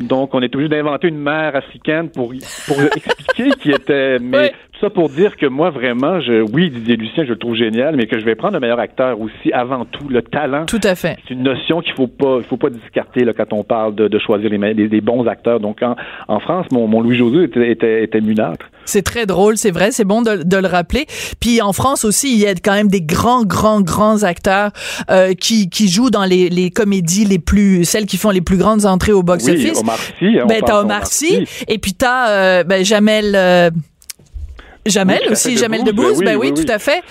[0.00, 2.32] Donc on est obligé d'inventer une mère africaine pour
[2.66, 4.18] pour expliquer qui était.
[4.18, 7.96] Mais ça pour dire que moi, vraiment, je, oui, Didier Lucien, je le trouve génial,
[7.96, 10.08] mais que je vais prendre le meilleur acteur aussi, avant tout.
[10.08, 10.64] Le talent.
[10.66, 11.18] Tout à fait.
[11.28, 14.08] C'est une notion qu'il faut pas, il faut pas discarter là, quand on parle de,
[14.08, 15.60] de choisir les, les, les, bons acteurs.
[15.60, 15.96] Donc, en,
[16.28, 18.70] en France, mon, mon Louis-José était, était, était munâtre.
[18.90, 21.06] C'est très drôle, c'est vrai, c'est bon de, de, le rappeler.
[21.38, 24.72] Puis en France aussi, il y a quand même des grands, grands, grands acteurs
[25.10, 28.56] euh, qui, qui jouent dans les, les comédies les plus, celles qui font les plus
[28.56, 29.72] grandes entrées au box-office.
[29.74, 30.38] Oui, Omar Sy.
[30.38, 33.34] hein, Ben, t'as Omar Sy, et puis t'as euh, ben, Jamel...
[33.36, 33.70] Euh,
[34.86, 37.02] Jamel Oui, aussi, Jamel Debbouze, ben ben oui, oui, oui, tout à fait,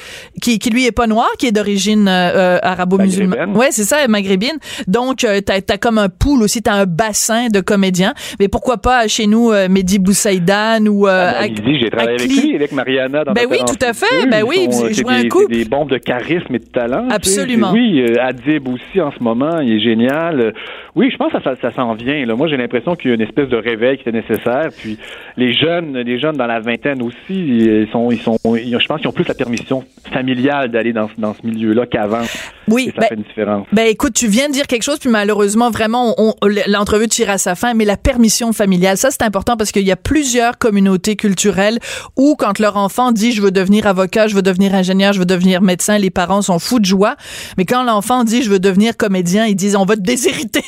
[0.41, 3.37] qui, qui lui est pas noir, qui est d'origine euh, arabo-musulmane.
[3.37, 3.57] Maghrébine.
[3.57, 4.57] Ouais, c'est ça, maghrébine.
[4.87, 8.13] Donc, euh, t'as as comme un pool aussi, t'as un bassin de comédiens.
[8.39, 12.31] Mais pourquoi pas chez nous, euh, Mehdi Boussaïdan ou euh, Ah, Mehdi, j'ai travaillé avec
[12.31, 14.25] lui, avec Mariana dans Ben oui, tout à fait.
[14.29, 15.53] Ben oui, vous euh, jouez un couple.
[15.53, 17.03] des bombes de charisme et de talent.
[17.03, 17.15] tu sais.
[17.41, 17.71] Absolument.
[17.71, 20.53] Oui, euh, Adib aussi en ce moment, il est génial.
[20.99, 22.25] Oui, je pense que ça, s'en vient.
[22.25, 22.35] Là.
[22.35, 24.67] Moi, j'ai l'impression qu'il y a une espèce de réveil qui était nécessaire.
[24.77, 24.97] Puis
[25.37, 28.85] les jeunes, les jeunes dans la vingtaine aussi, ils sont, ils sont, ils ont- je
[28.85, 32.23] pense qu'ils ont plus la permission familiale d'aller dans, ce- dans ce milieu-là qu'avant.
[32.67, 33.65] Oui, Et ça ben- fait une différence.
[33.71, 37.29] Ben écoute, tu viens de dire quelque chose, puis malheureusement, vraiment, on- on- l'entrevue tire
[37.29, 40.57] à sa fin, mais la permission familiale, ça c'est important parce qu'il y a plusieurs
[40.57, 41.79] communautés culturelles
[42.17, 45.25] où quand leur enfant dit je veux devenir avocat, je veux devenir ingénieur, je veux
[45.25, 47.15] devenir médecin, les parents sont fous de joie,
[47.57, 50.59] mais quand l'enfant dit je veux devenir comédien, ils disent on va te déshériter.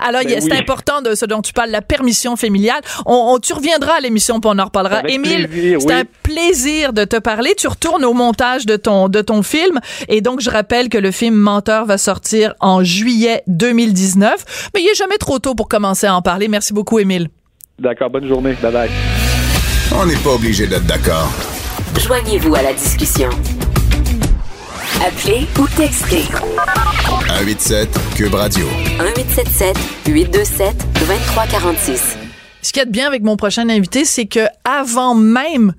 [0.00, 0.58] Alors Ben c'est oui.
[0.58, 2.80] important de ce dont tu parles, la permission familiale.
[3.06, 4.96] On, on- tu reviendras à l'émission, puis on en reparlera.
[4.98, 5.92] Avec Émile, c'est oui.
[5.92, 7.54] un plaisir de te parler.
[7.56, 11.10] Tu retournes au montage de ton de ton film et donc je rappelle que le
[11.10, 16.06] film Menteur va sortir en juillet 2019, mais il est jamais trop tôt pour commencer
[16.06, 16.48] à en parler.
[16.48, 17.28] Merci beaucoup Émile.
[17.78, 18.54] D'accord, bonne journée.
[18.62, 18.90] Bye bye.
[19.94, 21.30] On n'est pas obligé d'être d'accord.
[22.00, 23.28] Joignez-vous à la discussion.
[25.04, 26.22] Appelez ou textez
[27.28, 28.66] 187 Cube Radio.
[28.98, 29.76] 1877
[30.08, 32.16] 827 2346.
[32.62, 35.74] Ce qu'il y a de bien avec mon prochain invité, c'est que avant même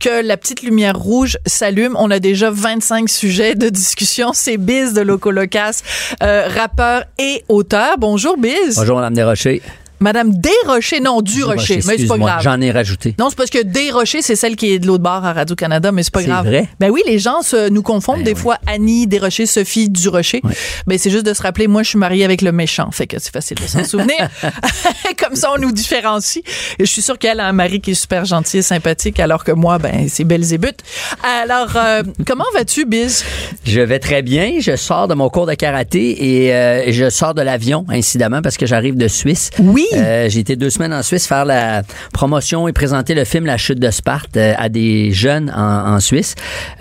[0.00, 4.32] que la petite lumière rouge s'allume, on a déjà 25 sujets de discussion.
[4.32, 5.82] C'est Biz de Loco Locas,
[6.22, 7.96] euh, rappeur et auteur.
[7.98, 8.76] Bonjour Biz.
[8.76, 9.60] Bonjour, Madame Desrochers.
[10.00, 12.42] Madame Desrochers, non, du Rocher, mais c'est pas grave.
[12.42, 13.14] J'en ai rajouté.
[13.18, 16.02] Non, c'est parce que Desrochers, c'est celle qui est de l'autre bord à Radio-Canada, mais
[16.02, 16.46] c'est pas C'est grave.
[16.46, 16.68] vrai?
[16.80, 18.40] Ben oui, les gens se, nous confondent Ben des oui.
[18.40, 20.42] fois Annie Desrochers, Sophie Durocher.
[20.86, 22.90] Ben c'est juste de se rappeler, moi, je suis mariée avec le méchant.
[22.90, 24.28] Fait que c'est facile de s'en souvenir.
[25.18, 26.42] Comme ça, on nous différencie.
[26.78, 29.44] Et je suis sûre qu'elle a un mari qui est super gentil et sympathique, alors
[29.44, 30.78] que moi, ben, c'est Belzébuth.
[31.22, 33.24] Alors, euh, comment vas-tu, Biz?
[33.64, 34.58] Je vais très bien.
[34.60, 38.56] Je sors de mon cours de karaté et euh, je sors de l'avion, incidemment, parce
[38.56, 39.50] que j'arrive de Suisse.
[39.58, 39.85] Oui.
[39.94, 43.56] Euh, j'ai été deux semaines en Suisse faire la promotion et présenter le film La
[43.56, 46.34] chute de Sparte euh, à des jeunes en, en Suisse.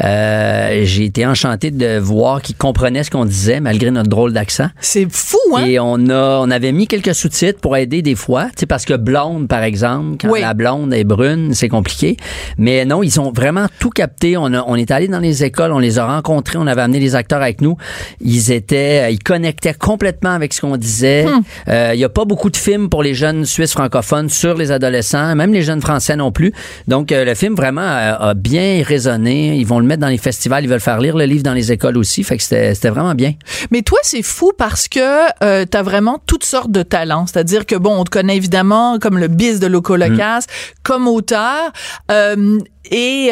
[0.04, 4.68] Euh, j'ai été enchanté de voir qu'ils comprenaient ce qu'on disait, malgré notre drôle d'accent.
[4.80, 5.66] C'est fou, hein?
[5.66, 8.86] Et on a, on avait mis quelques sous-titres pour aider des fois, tu sais, parce
[8.86, 10.42] que blonde, par exemple, quand Oui.
[10.42, 12.18] la blonde est brune, c'est compliqué.
[12.58, 14.38] Mais non, ils ont vraiment tout capté.
[14.38, 17.00] On, a, on est allé dans les écoles, on les a rencontrés, on avait amené
[17.00, 17.78] les acteurs avec nous.
[18.22, 21.26] Ils étaient, ils connectaient complètement avec ce qu'on disait.
[21.68, 24.72] Euh, Il y a pas beaucoup de films pour les jeunes Suisses francophones sur les
[24.72, 26.54] adolescents, même les jeunes Français non plus.
[26.88, 29.56] Donc, euh, le film vraiment a, a bien résonné.
[29.58, 31.72] Ils vont le mettre dans les festivals, ils veulent faire lire le livre dans les
[31.72, 32.24] écoles aussi.
[32.24, 33.34] Fait que c'était vraiment bien.
[33.72, 35.00] Mais toi, c'est fou parce que
[35.44, 37.26] euh, tu as vraiment toutes sortes de talents.
[37.28, 40.46] C'est-à-dire que, bon, on te connaît évidemment comme le biz de Loco Locas,
[40.84, 41.72] comme auteur,
[42.12, 42.60] euh,
[42.92, 43.32] et...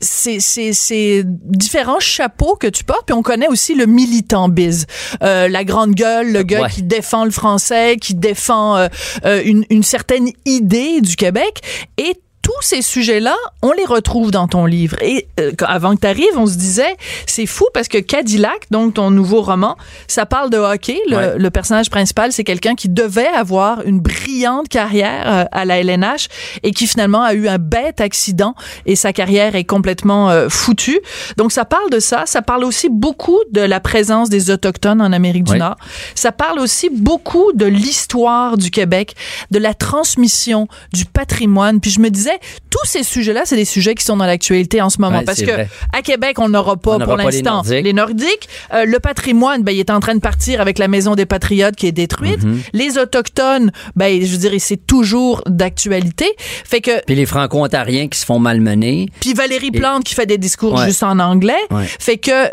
[0.00, 4.86] C'est, c'est, c'est différents chapeaux que tu portes, puis on connaît aussi le militant biz,
[5.22, 6.70] euh, la grande gueule, le gars Ouais.
[6.70, 8.88] qui défend le français, qui défend euh,
[9.26, 11.60] euh, une, une certaine idée du Québec,
[11.98, 14.96] et tous ces sujets-là, on les retrouve dans ton livre.
[15.02, 18.94] Et euh, avant que tu arrives, on se disait, c'est fou parce que Cadillac, donc
[18.94, 19.76] ton nouveau roman,
[20.08, 20.98] ça parle de hockey.
[21.08, 21.38] Le, Ouais.
[21.38, 26.28] le personnage principal, c'est quelqu'un qui devait avoir une brillante carrière euh, à la LNH
[26.62, 28.54] et qui finalement a eu un bête accident
[28.86, 31.00] et sa carrière est complètement euh, foutue.
[31.36, 32.24] Donc ça parle de ça.
[32.26, 35.58] Ça parle aussi beaucoup de la présence des Autochtones en Amérique du Ouais.
[35.58, 35.76] Nord.
[36.14, 39.14] Ça parle aussi beaucoup de l'histoire du Québec,
[39.50, 41.80] de la transmission du patrimoine.
[41.80, 42.29] Puis je me disais,
[42.70, 45.18] tous ces sujets-là, c'est des sujets qui sont dans l'actualité en ce moment.
[45.18, 45.68] Ouais, parce que vrai.
[45.92, 48.48] à Québec, on n'aura pas On pour les l'instant les Nordiques.
[48.74, 51.76] Euh, le patrimoine, ben, il est en train de partir avec la Maison des Patriotes
[51.76, 52.42] qui est détruite.
[52.42, 52.60] Mhm.
[52.72, 56.26] Les Autochtones, ben, je dirais, c'est toujours d'actualité.
[56.38, 59.08] Fait que Puis les Franco-Ontariens qui se font malmener.
[59.20, 60.86] puis Valérie Et- Plante qui fait des discours Ouais.
[60.86, 61.54] juste en anglais.
[61.70, 61.84] Ouais.
[61.98, 62.48] Fait que,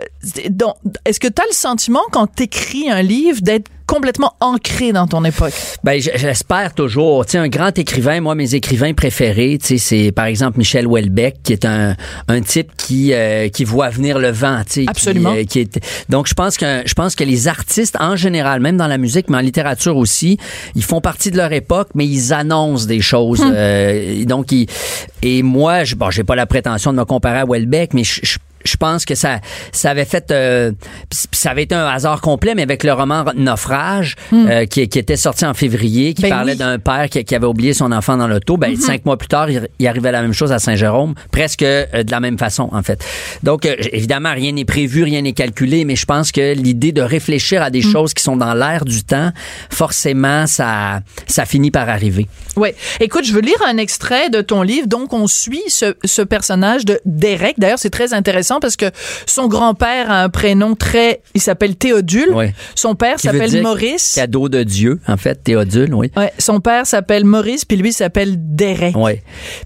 [0.50, 5.08] donc, est-ce que tu as le sentiment quand t'écris un livre d'être complètement ancré dans
[5.08, 5.54] ton époque?
[5.84, 7.26] Ben, j'espère toujours.
[7.26, 10.86] Tu sais, un grand écrivain, moi, mes écrivains préférés, tu sais, c'est par exemple Michel
[10.86, 11.96] Houellebecq, qui est un,
[12.28, 14.82] un type qui euh, qui voit venir le vent, tu sais.
[14.84, 15.34] qui, Absolument.
[15.34, 18.78] euh, qui est, donc, je pense que je pense que les artistes en général, même
[18.78, 20.38] dans la musique, mais en littérature aussi,
[20.76, 23.42] ils font partie de leur époque, mais ils annoncent des choses.
[23.42, 23.54] Hmm.
[23.56, 24.68] euh, donc, ils,
[25.22, 28.20] et moi, je, bon, j'ai pas la prétention de me comparer à Houellebecq, mais je,
[28.24, 29.40] je je pense que ça,
[29.72, 30.72] ça avait fait, euh,
[31.32, 35.16] ça avait été un hasard complet, mais avec le roman Naufrage, euh, qui, qui était
[35.18, 36.30] sorti en février, qui Hmm.
[36.30, 36.58] Ben parlait oui.
[36.58, 39.50] D'un père qui, qui avait oublié son enfant dans l'auto, ben cinq mois plus tard,
[39.50, 42.84] il, il arrivait la même chose à Saint-Jérôme, presque euh, de la même façon en
[42.84, 43.04] fait.
[43.44, 47.62] Donc évidemment, rien n'est prévu, rien n'est calculé, mais je pense que l'idée de réfléchir
[47.62, 47.92] à des Mm.
[47.92, 49.32] choses qui sont dans l'air du temps,
[49.70, 52.28] forcément, ça, ça finit par arriver.
[52.56, 52.76] Ouais.
[53.00, 54.88] Écoute, je veux lire un extrait de ton livre.
[54.88, 57.56] Donc, on suit ce, ce personnage de Derek.
[57.60, 58.86] D'ailleurs, c'est très intéressant parce que
[59.26, 62.30] son grand-père a un prénom très, il s'appelle Théodule.
[62.76, 64.14] Son père s'appelle Maurice.
[64.16, 66.12] Cadeau de Dieu, en fait, Théodule, oui.
[66.16, 68.96] Ouais, son père s'appelle Maurice, puis lui s'appelle Derek.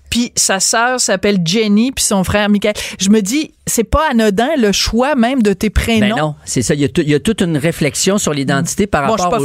[0.09, 2.73] Puis sa sœur s'appelle Jenny, puis son frère Michael.
[2.99, 6.15] Je me dis, c'est pas anodin le choix même de tes prénoms.
[6.15, 6.73] Ben non, c'est ça.
[6.73, 9.39] Il y, a y toute une réflexion sur l'identité par Bon, rapport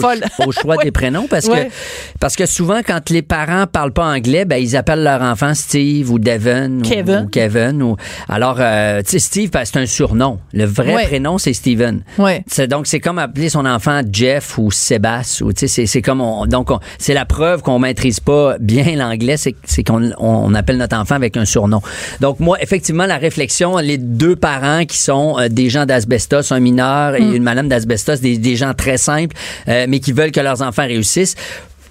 [0.44, 0.84] au, choix Ouais.
[0.84, 1.66] des prénoms parce Ouais.
[1.66, 1.72] que
[2.18, 6.10] parce que souvent quand les parents parlent pas anglais, ben ils appellent leur enfant Steve
[6.10, 7.22] ou Devon ou- Kevin.
[7.24, 7.96] ou, Kevin ou
[8.28, 10.38] alors euh, tu sais Steve ben, c'est un surnom.
[10.54, 11.04] Le vrai Ouais.
[11.04, 12.02] prénom c'est Steven.
[12.16, 12.42] Ouais.
[12.46, 16.46] C'est donc c'est comme appeler son enfant Jeff ou Sébastien ou c'est c'est comme on,
[16.46, 20.78] donc on- c'est la preuve qu'on maîtrise pas bien l'anglais c'est c'est qu'on on appelle
[20.78, 21.82] notre enfant avec un surnom.
[22.22, 26.60] Donc moi effectivement la réflexion les deux parents qui sont euh, des gens d'asbestos un
[26.60, 29.36] mineur et une madame d'asbestos des, des gens très simples
[29.68, 31.34] euh, mais qui veulent que leurs enfants réussissent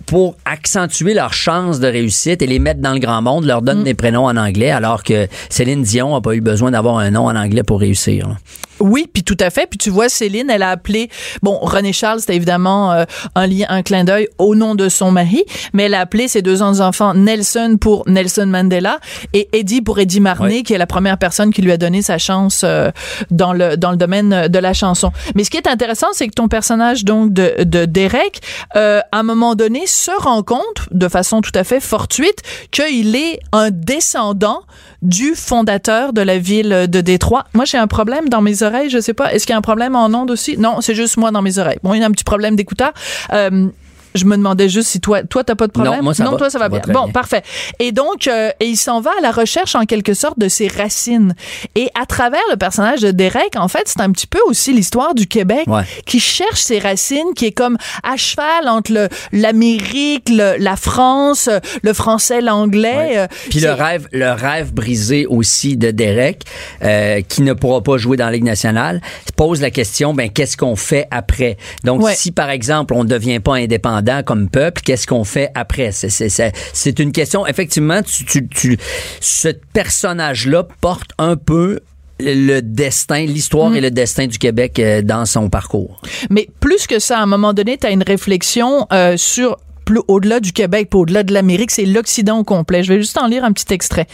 [0.05, 3.83] pour accentuer leurs chances de réussite et les mettre dans le grand monde, leur donne
[3.83, 7.25] des prénoms en anglais, alors que Céline Dion n'a pas eu besoin d'avoir un nom
[7.25, 8.27] en anglais pour réussir.
[8.27, 8.35] là.
[8.79, 9.67] Oui, puis tout à fait.
[9.67, 11.09] Puis tu vois, Céline, elle a appelé,
[11.41, 15.11] bon, René Charles, c'était évidemment euh, un lien, un clin d'œil au nom de son
[15.11, 18.99] mari, mais elle a appelé ses deux enfants Nelson pour Nelson Mandela
[19.33, 20.63] et Eddie pour Eddie Ouais.
[20.63, 22.89] qui est la première personne qui lui a donné sa chance euh,
[23.31, 25.11] dans le dans le domaine de la chanson.
[25.35, 28.41] Mais ce qui est intéressant, c'est que ton personnage donc de, de Derek,
[28.75, 32.39] euh, à un moment donné, se rend compte de façon tout à fait fortuite
[32.71, 34.61] qu'il est un descendant
[35.01, 37.45] du fondateur de la ville de Détroit.
[37.53, 39.33] Moi, j'ai un problème dans mes oreilles, je sais pas.
[39.33, 40.57] Est-ce qu'il y a un problème en ondes aussi?
[40.57, 41.79] Non, c'est juste moi dans mes oreilles.
[41.83, 42.93] Bon, il y a un petit problème d'écouteur.
[43.33, 43.67] Euh,
[44.15, 45.97] je me demandais juste si toi, toi, t'as pas de problème.
[45.97, 46.37] Non, moi, ça va.
[46.37, 46.93] toi, ça va Ça va bien.
[46.93, 47.11] bon, bien.
[47.11, 47.43] parfait.
[47.79, 50.67] Et donc, euh, et il s'en va à la recherche en quelque sorte de ses
[50.67, 51.35] racines.
[51.75, 55.13] Et à travers le personnage de Derek, en fait, c'est un petit peu aussi l'histoire
[55.13, 55.83] du Québec Ouais.
[56.05, 61.49] qui cherche ses racines, qui est comme à cheval entre l'Amérique, le- la France,
[61.83, 63.17] le français, l'anglais.
[63.17, 66.43] euh, Puis le rêve, le rêve brisé aussi de Derek,
[66.83, 69.01] euh, qui ne pourra pas jouer dans la Ligue nationale,
[69.35, 71.57] pose la question, ben qu'est-ce qu'on fait après?
[71.83, 72.15] Donc Ouais.
[72.15, 75.91] si par exemple on ne devient pas indépendant comme peuple, qu'est-ce qu'on fait après?
[75.91, 77.45] C'est une question.
[77.45, 78.77] Effectivement, tu tu, tu
[79.19, 81.79] ce personnage-là porte un peu
[82.19, 83.75] le destin, l'histoire Mm.
[83.75, 86.01] et le destin du Québec euh, dans son parcours.
[86.29, 89.99] Mais plus que ça, à un moment donné, tu as une réflexion euh, sur plus
[90.07, 92.81] au-delà du Québec, puis au-delà de l'Amérique, c'est l'Occident au complet.
[92.83, 94.07] Je vais juste en lire un petit extrait.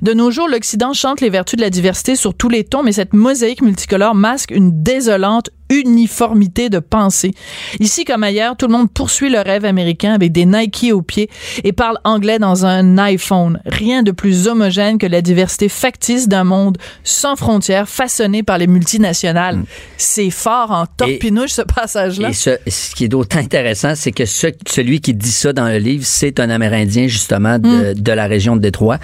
[0.00, 2.92] De nos jours, l'Occident chante les vertus de la diversité sur tous les tons, mais
[2.92, 7.32] cette mosaïque multicolore masque une désolante uniformité de pensée.
[7.80, 11.28] Ici comme ailleurs, tout le monde poursuit le rêve américain avec des Nike aux pieds
[11.64, 13.60] et parle anglais dans un iPhone.
[13.66, 18.66] Rien de plus homogène que la diversité factice d'un monde sans frontières façonné par les
[18.66, 19.62] multinationales.
[19.96, 22.30] C'est fort en torpinouche ce passage-là.
[22.30, 25.68] Et ce, ce qui est d'autant intéressant, c'est que ce- celui qui dit ça dans
[25.68, 28.98] le livre, c'est un Amérindien justement de, de la région de Détroit.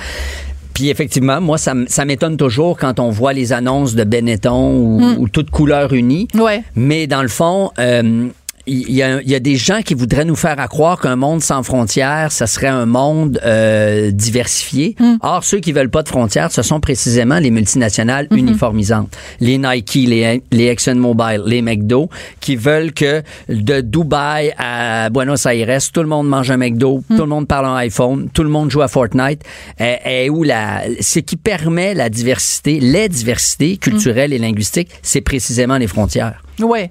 [0.75, 5.29] Puis effectivement, moi, ça, m'étonne toujours quand on voit les annonces de Benetton ou, ou
[5.29, 6.29] toutes couleurs unies.
[6.35, 6.63] Ouais.
[6.75, 8.29] Mais dans le fond, euh,
[8.67, 11.17] il y, a, il y a des gens qui voudraient nous faire à croire qu'un
[11.17, 14.97] monde sans frontières, ça serait un monde euh, diversifié.
[15.21, 19.15] Or, ceux qui veulent pas de frontières, ce sont précisément les multinationales uniformisantes.
[19.41, 22.09] Les Nike, les, les ExxonMobil, les McDo,
[22.41, 27.17] qui veulent que de Dubaï à Buenos Aires, tout le monde mange un McDo, tout
[27.17, 29.43] le monde parle un iPhone, tout le monde joue à Fortnite.
[29.79, 35.77] Et, où la, ce qui permet la diversité, les diversités culturelles et linguistiques, c'est précisément
[35.77, 36.43] les frontières.
[36.61, 36.91] Ouais.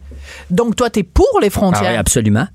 [0.49, 1.91] Donc toi, t'es pour les Ah frontières.
[1.91, 2.47] oui, absolument.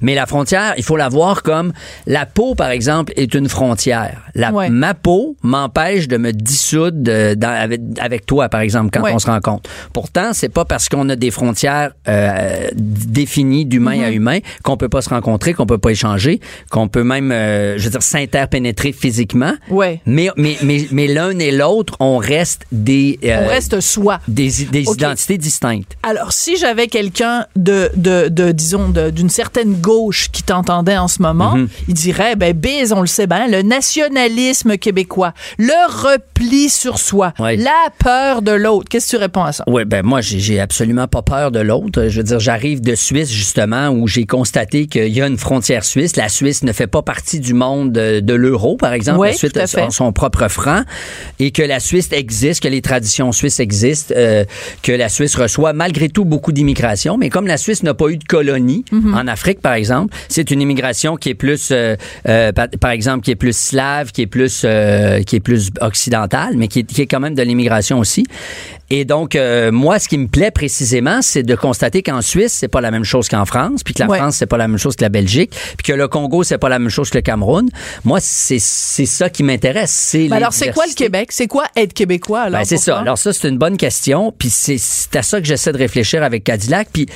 [0.00, 1.72] Mais la frontière, il faut la voir comme
[2.06, 4.22] la peau, par exemple, est une frontière.
[4.34, 4.68] La, Ouais.
[4.68, 9.12] Ma peau m'empêche de me dissoudre de- dans- avec, avec toi, par exemple, quand Ouais.
[9.12, 9.68] on se rencontre.
[9.92, 14.04] Pourtant, c'est pas parce qu'on a des frontières euh, définies d'humain Mm-hmm.
[14.04, 17.78] à humain qu'on peut pas se rencontrer, qu'on peut pas échanger, qu'on peut même, euh,
[17.78, 19.52] je veux dire, s'interpénétrer physiquement.
[19.70, 20.00] Ouais.
[20.06, 24.20] Mais, mais, mais, mais l'un et l'autre, on reste des, euh, On reste soi.
[24.28, 25.96] des, identités distinctes.
[26.02, 31.20] Alors, si j'avais quelqu'un de, de, de, disons, d'une certaine gauche qui t'entendait en ce
[31.22, 31.68] moment, Mhm.
[31.88, 35.72] il dirait, ben, biz, on le sait bien, le nationalisme québécois, le
[36.08, 37.56] repli sur soi, Ouais.
[37.56, 38.88] la peur de l'autre.
[38.88, 39.64] Qu'est-ce que tu réponds à ça?
[39.66, 42.06] Oui, ben moi, j'ai absolument pas peur de l'autre.
[42.08, 45.84] Je veux dire, j'arrive de Suisse, justement, où j'ai constaté qu'il y a une frontière
[45.84, 46.16] suisse.
[46.16, 49.20] La Suisse ne fait pas partie du monde de, de l'euro, par exemple.
[49.20, 50.82] Oui, la Suisse a son propre franc.
[51.38, 54.44] Et que la Suisse existe, que les traditions suisses existent, euh,
[54.82, 57.16] que la Suisse reçoit malgré tout beaucoup d'immigration.
[57.16, 59.14] Mais comme la Suisse n'a pas eu de colonie, Mhm.
[59.14, 61.96] en Afrique, par exemple, c'est une immigration qui est plus, euh,
[62.28, 65.70] euh, par, par exemple, qui est plus slave, qui est plus, euh, qui est plus
[65.80, 68.24] occidentale, mais qui est, qui est quand même de l'immigration aussi.
[68.90, 69.36] Et donc,
[69.72, 73.02] moi, ce qui me plaît précisément, c'est de constater qu'en Suisse, c'est pas la même
[73.02, 74.18] chose qu'en France, puis que la Ouais.
[74.18, 76.68] France, c'est pas la même chose que la Belgique, puis que le Congo, c'est pas
[76.68, 77.68] la même chose que le Cameroun.
[78.04, 79.90] Moi, c'est ça qui m'intéresse.
[79.90, 80.92] C'est Ben alors, c'est quoi le.
[80.94, 81.28] Québec?
[81.32, 82.42] C'est quoi être québécois?
[82.42, 82.98] Alors, Ben, c'est ça.
[82.98, 84.32] Alors ça, c'est une bonne question.
[84.38, 86.88] Puis c'est- c'est à ça que j'essaie de réfléchir avec Cadillac.
[86.92, 87.06] Puis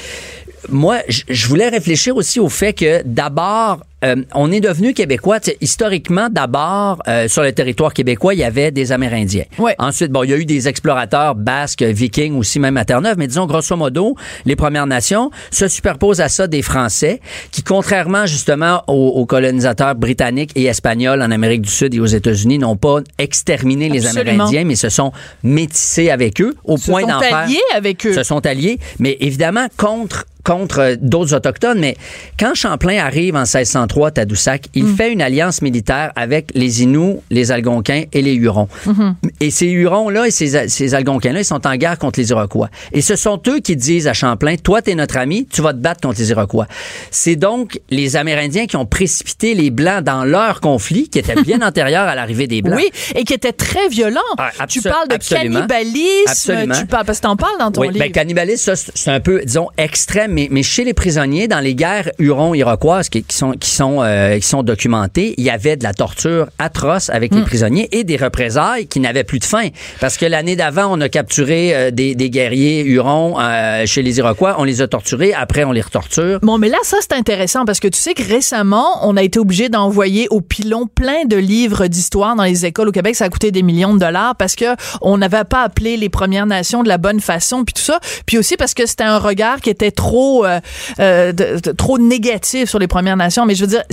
[0.68, 5.40] moi, je voulais réfléchir aussi au fait que d'abord, euh, on est devenu québécois.
[5.40, 9.44] T'sais, historiquement, d'abord, euh, sur le territoire québécois, il y avait des Amérindiens.
[9.78, 13.16] Ensuite, bon, il y a eu des explorateurs basques, vikings aussi, même à Terre-Neuve.
[13.18, 18.26] Mais disons, grosso modo, les Premières Nations se superposent à ça des Français qui, contrairement
[18.26, 22.76] justement aux, aux colonisateurs britanniques et espagnols en Amérique du Sud et aux États-Unis, n'ont
[22.76, 27.28] pas exterminé les Amérindiens, mais se sont métissés avec eux au point d'en faire...
[27.28, 28.12] Se sont alliés avec eux.
[28.12, 31.94] Se sont alliés, mais évidemment contre contre d'autres autochtones, mais
[32.38, 34.96] quand Champlain arrive en 1630, Tadoussac, il mm.
[34.96, 38.68] fait une alliance militaire avec les Inuits, les Algonquins et les Hurons.
[38.87, 39.14] Mm-hmm.
[39.40, 42.68] Et ces Hurons-là et ces, Algonquins-là, ils sont en guerre contre les Iroquois.
[42.92, 45.79] Et ce sont eux qui disent à Champlain, toi, t'es notre ami, tu vas te
[45.79, 46.66] battre contre les Iroquois.
[47.11, 51.61] C'est donc les Amérindiens qui ont précipité les Blancs dans leur conflit, qui était bien
[51.66, 52.77] antérieur à l'arrivée des Blancs.
[52.77, 54.20] Oui, et qui était très violent.
[54.38, 57.94] Ah, tu parles de cannibalisme, tu parles, parce que t'en parles dans ton oui, ben,
[57.94, 58.07] livre.
[58.07, 62.11] Ben, cannibalisme, c'est un peu, disons, extrême, mais, mais chez les prisonniers, dans les guerres
[62.18, 67.10] Hurons-Iroquoises qui, sont, sont, euh, qui sont documentées, il y avait de la torture atroce
[67.10, 69.68] avec les prisonniers et des représailles qui n'avaient plus de fin.
[70.00, 74.18] Parce que l'année d'avant, on a capturé euh, des, des guerriers hurons euh, chez les
[74.18, 76.38] Iroquois, on les a torturés, après on les retorture.
[76.42, 79.38] Bon, mais là, ça, c'est intéressant parce que tu sais que récemment, on a été
[79.38, 83.14] obligé d'envoyer au pilon plein de livres d'histoire dans les écoles au Québec.
[83.16, 84.66] Ça a coûté des millions de dollars parce que
[85.00, 88.00] on n'avait pas appelé les Premières Nations de la bonne façon, puis tout ça.
[88.26, 90.58] Puis aussi parce que c'était un regard qui était trop, euh,
[90.98, 93.46] euh, de- de- trop négatif sur les Premières Nations.
[93.46, 93.85] Mais je veux dire,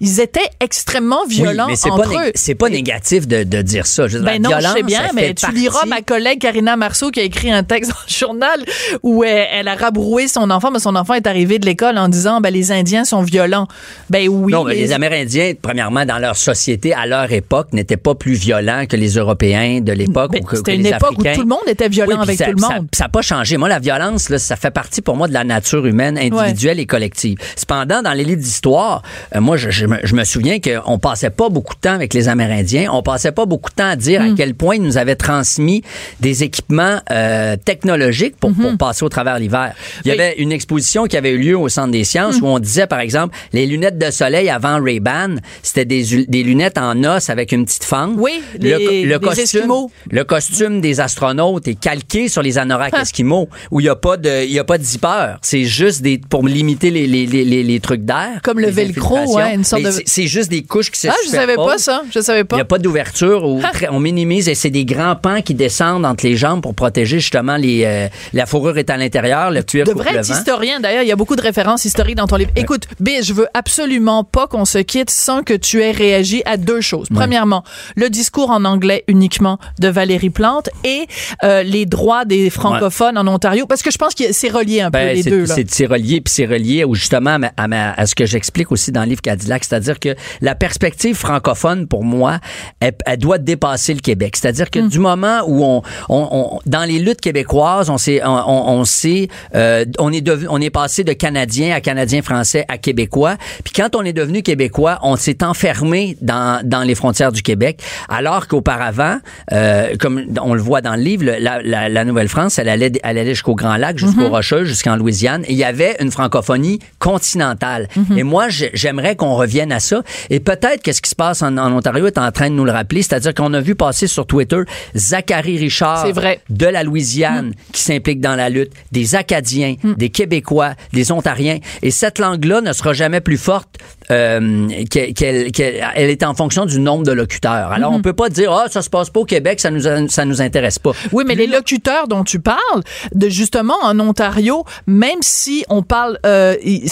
[0.00, 2.32] ils étaient extrêmement violents oui, mais entre pas, eux.
[2.34, 4.06] c'est pas négatif de, de dire ça.
[4.08, 6.40] Je veux dire, Ben non, je violence, sais bien, mais tu liras partie- ma collègue
[6.40, 8.64] Karina Marceau qui a écrit un texte dans le journal
[9.02, 12.08] où elle, elle a rabroué son enfant, mais son enfant est arrivé de l'école en
[12.08, 13.66] disant ben les Indiens sont violents.
[14.10, 14.52] Ben oui.
[14.52, 18.84] non, mais les Amérindiens, premièrement, dans leur société, à leur époque, n'étaient pas plus violents
[18.88, 21.32] que les Européens de l'époque Ben, ou que, c'était que une les époque Africains.
[21.32, 22.86] où tout le monde était violent Oui, avec ça- tout le monde.
[22.94, 23.56] Ça n'a pas changé.
[23.56, 26.86] Moi, la violence, là, ça fait partie pour moi de la nature humaine, individuelle et
[26.86, 27.38] collective.
[27.56, 29.02] Cependant, dans les livres d'histoire,
[29.38, 32.28] moi, je, je me, je me souviens qu'on passait pas beaucoup de temps avec les
[32.28, 32.90] Amérindiens.
[32.92, 35.82] On passait pas beaucoup de temps à dire à quel point ils nous avaient transmis
[36.20, 39.74] des équipements euh, technologiques pour, pour passer au travers l'hiver.
[40.04, 42.58] Il y avait une exposition qui avait eu lieu au Centre des sciences où on
[42.58, 47.30] disait, par exemple, les lunettes de soleil avant Ray-Ban, c'était des, des lunettes en os
[47.30, 48.14] avec une petite fente.
[48.16, 49.90] Oui, le, les- le les costume, Esquimaux.
[50.10, 53.02] le costume des astronautes est calqué sur les anoraks Ah.
[53.02, 56.02] esquimaux où il y a pas de il y a pas de zipper, c'est juste
[56.02, 58.40] des pour limiter les les, les, les, les trucs d'air.
[58.42, 61.78] Comme le velcro, ouais, de- c'est- juste des couches qui se Ah, je savais pas
[61.78, 62.02] ça.
[62.12, 62.56] Je savais Il pas.
[62.56, 63.70] n'y a pas d'ouverture ou Ah.
[63.90, 67.56] on minimise et c'est des grands pans qui descendent entre les jambes pour protéger justement
[67.56, 70.80] les euh, la fourrure est à l'intérieur, le cuir devrais le être historien.
[70.80, 72.50] D'ailleurs, il y a beaucoup de références historiques dans ton livre.
[72.56, 76.56] Écoute, B, je veux absolument pas qu'on se quitte sans que tu aies réagi à
[76.56, 77.08] deux choses.
[77.14, 77.62] Premièrement,
[77.96, 81.06] le discours en anglais uniquement de Valérie Plante et
[81.44, 84.90] euh, les droits des francophones en Ontario, parce que je pense que c'est relié un
[84.90, 85.44] peu Ben, les c'est- deux.
[85.46, 85.54] Là.
[85.68, 88.85] C'est relié, puis c'est relié justement à, ma- à ma- à ce que j'explique aussi
[88.86, 92.38] aussi dans le livre Cadillac, c'est-à-dire que la perspective francophone, pour moi,
[92.80, 94.36] elle, elle doit dépasser le Québec.
[94.36, 98.28] C'est-à-dire que du moment où on, on, on- dans les luttes québécoises, on s'est, on,
[98.30, 102.64] on, on s'est, euh, on est devenu, on est passé de Canadien à Canadien français
[102.68, 103.36] à Québécois.
[103.64, 107.82] Puis quand on est devenu Québécois, on s'est enfermé dans, dans les frontières du Québec,
[108.08, 109.18] alors qu'auparavant,
[109.52, 113.18] euh, comme on le voit dans le livre, la, la, la Nouvelle-France, elle allait, elle
[113.18, 117.88] allait jusqu'au Grand Lac, jusqu'au Rocheux, jusqu'en Louisiane, et il y avait une francophonie continentale.
[118.16, 120.02] Et moi, j'ai- j'aimerais qu'on revienne à ça.
[120.30, 122.64] Et peut-être que ce qui se passe en, en Ontario est en train de nous
[122.64, 124.60] le rappeler, c'est-à-dire qu'on a vu passer sur Twitter
[124.94, 126.40] Zachary Richard vrai.
[126.50, 131.58] de la Louisiane qui s'implique dans la lutte, des Acadiens, des Québécois, des Ontariens.
[131.82, 133.68] Et cette langue-là ne sera jamais plus forte
[134.10, 137.72] euh, qu'elle qu'elle- qu'elle- elle est en fonction du nombre de locuteurs.
[137.72, 140.24] Alors, on peut pas dire, ah, ça se passe pas au Québec, ça nous, ça
[140.24, 140.92] nous intéresse pas.
[141.12, 142.82] Oui, mais les locuteurs dont tu parles,
[143.14, 146.88] de justement en Ontario, même si on parle, euh, ils,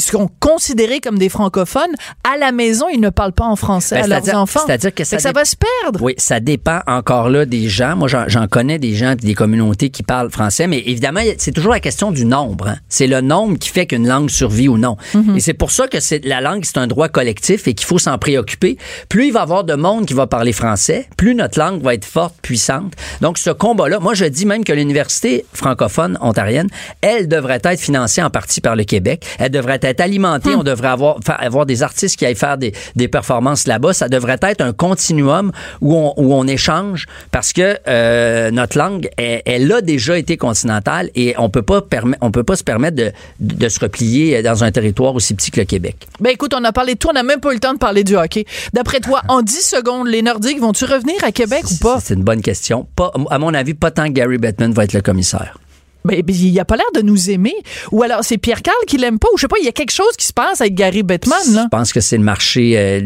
[0.00, 1.92] seront considérés comme des francophones,
[2.24, 4.60] à la maison, ils ne parlent pas en français Ben, à leurs enfants.
[4.66, 6.02] c'est-à-dire que ça va se perdre.
[6.02, 7.96] Oui, ça dépend encore là des gens.
[7.96, 11.80] Moi, j'en connais des gens, des communautés qui parlent français, mais évidemment, c'est toujours la
[11.80, 12.68] question du nombre.
[12.68, 12.76] hein.
[12.88, 14.96] C'est le nombre qui fait qu'une langue survit ou non.
[15.14, 15.36] Mhm.
[15.36, 15.98] Et c'est pour ça que
[16.28, 18.76] la langue, c'est un droit collectif et qu'il faut s'en préoccuper.
[19.08, 21.94] Plus il va y avoir de monde qui va parler français, plus notre langue va
[21.94, 22.92] être forte, puissante.
[23.20, 26.68] Donc, ce combat-là, moi, je dis même que l'université francophone ontarienne,
[27.00, 29.24] elle devrait être financée en partie par le Québec.
[29.38, 30.54] Elle devrait être alimentée.
[30.54, 33.92] On devrait avoir, avoir des artistes qui aillent faire des, des performances là-bas.
[33.92, 39.08] Ça devrait être un continuum où on, où on échange parce que euh, notre langue,
[39.16, 41.82] elle, elle a déjà été continentale et on peut pas
[42.20, 45.60] on peut pas se permettre de, de se replier dans un territoire aussi petit que
[45.60, 45.96] le Québec.
[46.20, 47.78] Ben écoute, on a parlé de tout, on n'a même pas eu le temps de
[47.78, 48.44] parler du hockey.
[48.72, 51.98] D'après toi, en 10 secondes, les Nordiques vont-tu revenir à Québec ou pas?
[52.00, 52.86] C'est une bonne question.
[52.96, 55.58] Pas, à mon avis, pas tant que Gary Bettman va être le commissaire.
[56.06, 57.54] Ben, ben, il a pas l'air de nous aimer.
[57.92, 59.28] Ou alors c'est Pierre Carl qui l'aime pas.
[59.34, 61.36] Ou je sais pas, il y a quelque chose qui se passe avec Gary Bettman,
[61.52, 61.62] là.
[61.64, 62.74] Je pense que c'est le marché.
[62.78, 63.00] euh,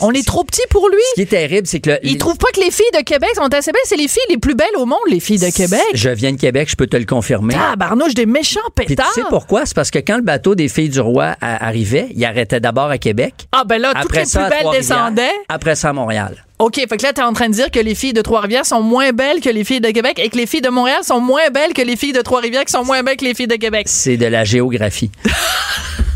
[0.00, 0.98] On est trop petit pour lui.
[1.10, 3.30] Ce qui est terrible, c'est que le- Il trouve pas que les filles de Québec
[3.34, 3.80] sont assez belles.
[3.84, 5.80] C'est les filles les plus belles au monde, les filles de Québec.
[5.94, 7.54] Je viens de Québec, je peux te le confirmer.
[7.58, 9.12] Ah, barnouche des méchants Puis tu pétards.
[9.14, 9.66] sais pourquoi?
[9.66, 12.98] C'est parce que quand le bateau des filles du roi arrivait, il arrêtait d'abord à
[12.98, 13.34] Québec.
[13.52, 15.30] Ah, ben là, toutes Après les ça, plus belles descendaient.
[15.48, 16.44] Après ça, à Montréal.
[16.58, 18.82] OK, fait que là, t'es en train de dire que les filles de Trois-Rivières sont
[18.82, 21.50] moins belles que les filles de Québec et que les filles de Montréal sont moins
[21.50, 23.86] belles que les filles de Trois-Rivières qui sont moins belles que les filles de Québec.
[23.88, 25.12] C'est de la géographie.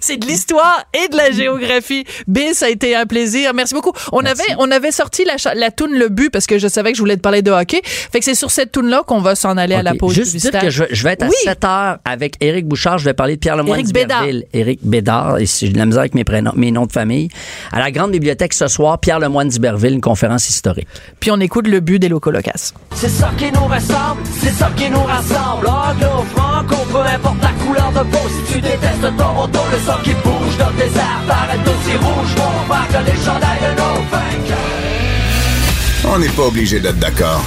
[0.00, 2.04] C'est de l'histoire et de la géographie.
[2.26, 3.52] Bill, ça a été un plaisir.
[3.54, 3.92] Merci beaucoup.
[4.12, 6.96] On avait, on avait sorti la, la toune Le But parce que je savais que
[6.96, 7.80] je voulais te parler de hockey.
[7.84, 10.60] Fait que c'est sur cette toune-là qu'on va s'en aller à la pause Juste dire
[10.60, 11.34] que je, je vais être à Oui.
[11.44, 12.98] 7 heures avec Éric Bouchard.
[12.98, 14.44] Je vais parler de Pierre Lemoyne d'Iberville.
[14.52, 15.38] Éric Bédard.
[15.38, 17.28] Et si j'ai de la misère avec mes, prénoms, mes noms de famille.
[17.72, 20.88] À la Grande Bibliothèque ce soir, Pierre Lemoyne d'Iberville, une conférence historique.
[21.20, 22.74] Puis on écoute Le But des Locolocasse.
[22.94, 25.66] C'est ça qui nous ressemble, c'est ça qui nous rassemble.
[25.68, 28.18] Anglo, franco, peu importe la couleur de peau.
[28.46, 32.34] Si tu détestes Toronto, le sang qui bouge dans le désert, t'arrêtes aussi rouge.
[32.36, 34.58] Mon bac, les chandails de nos vainqueurs.
[36.12, 37.42] On n'est pas obligé d'être d'accord.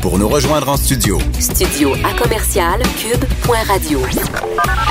[0.00, 4.00] Pour nous rejoindre en studio, Studio à commercial cube.radio.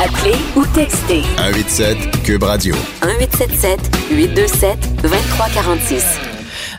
[0.04, 2.76] Appelez ou textez 187 Cube Radio.
[3.02, 3.80] 1877
[4.12, 6.04] 827 2346.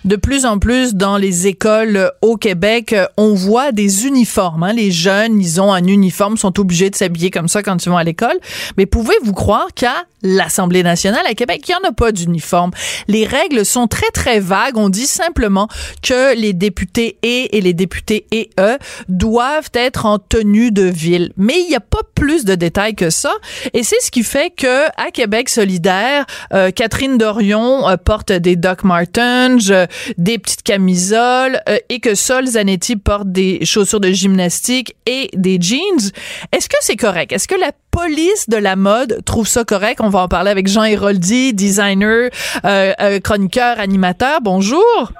[0.07, 4.63] De plus en plus dans les écoles euh, au Québec, euh, on voit des uniformes.
[4.63, 4.73] hein.
[4.73, 7.97] Les jeunes, ils ont un uniforme, sont obligés de s'habiller comme ça quand ils vont
[7.97, 8.39] à l'école.
[8.77, 12.71] Mais pouvez-vous croire qu'à l'Assemblée nationale à Québec, il n'y en a pas d'uniforme?
[13.09, 14.77] Les règles sont très, très vagues.
[14.77, 15.67] On dit simplement
[16.03, 18.79] que les députés et, et les députés et eux
[19.09, 21.33] doivent être en tenue de ville.
[21.37, 23.33] Mais il n'y a pas plus de détails que ça.
[23.75, 28.85] Et c'est ce qui fait que à Québec solidaire, euh, Catherine Dorion porte des Doc
[28.85, 29.73] Martens,
[30.19, 35.59] des petites camisoles euh, et que Sol Zanetti porte des chaussures de gymnastique et des
[35.61, 36.11] jeans.
[36.53, 37.33] Est-ce que c'est correct?
[37.33, 40.01] Est-ce que la police de la mode trouve ça correct?
[40.03, 42.31] On va en parler avec Jean Héroldi, designer,
[42.65, 44.41] euh, euh, chroniqueur, animateur.
[44.43, 45.13] Bonjour.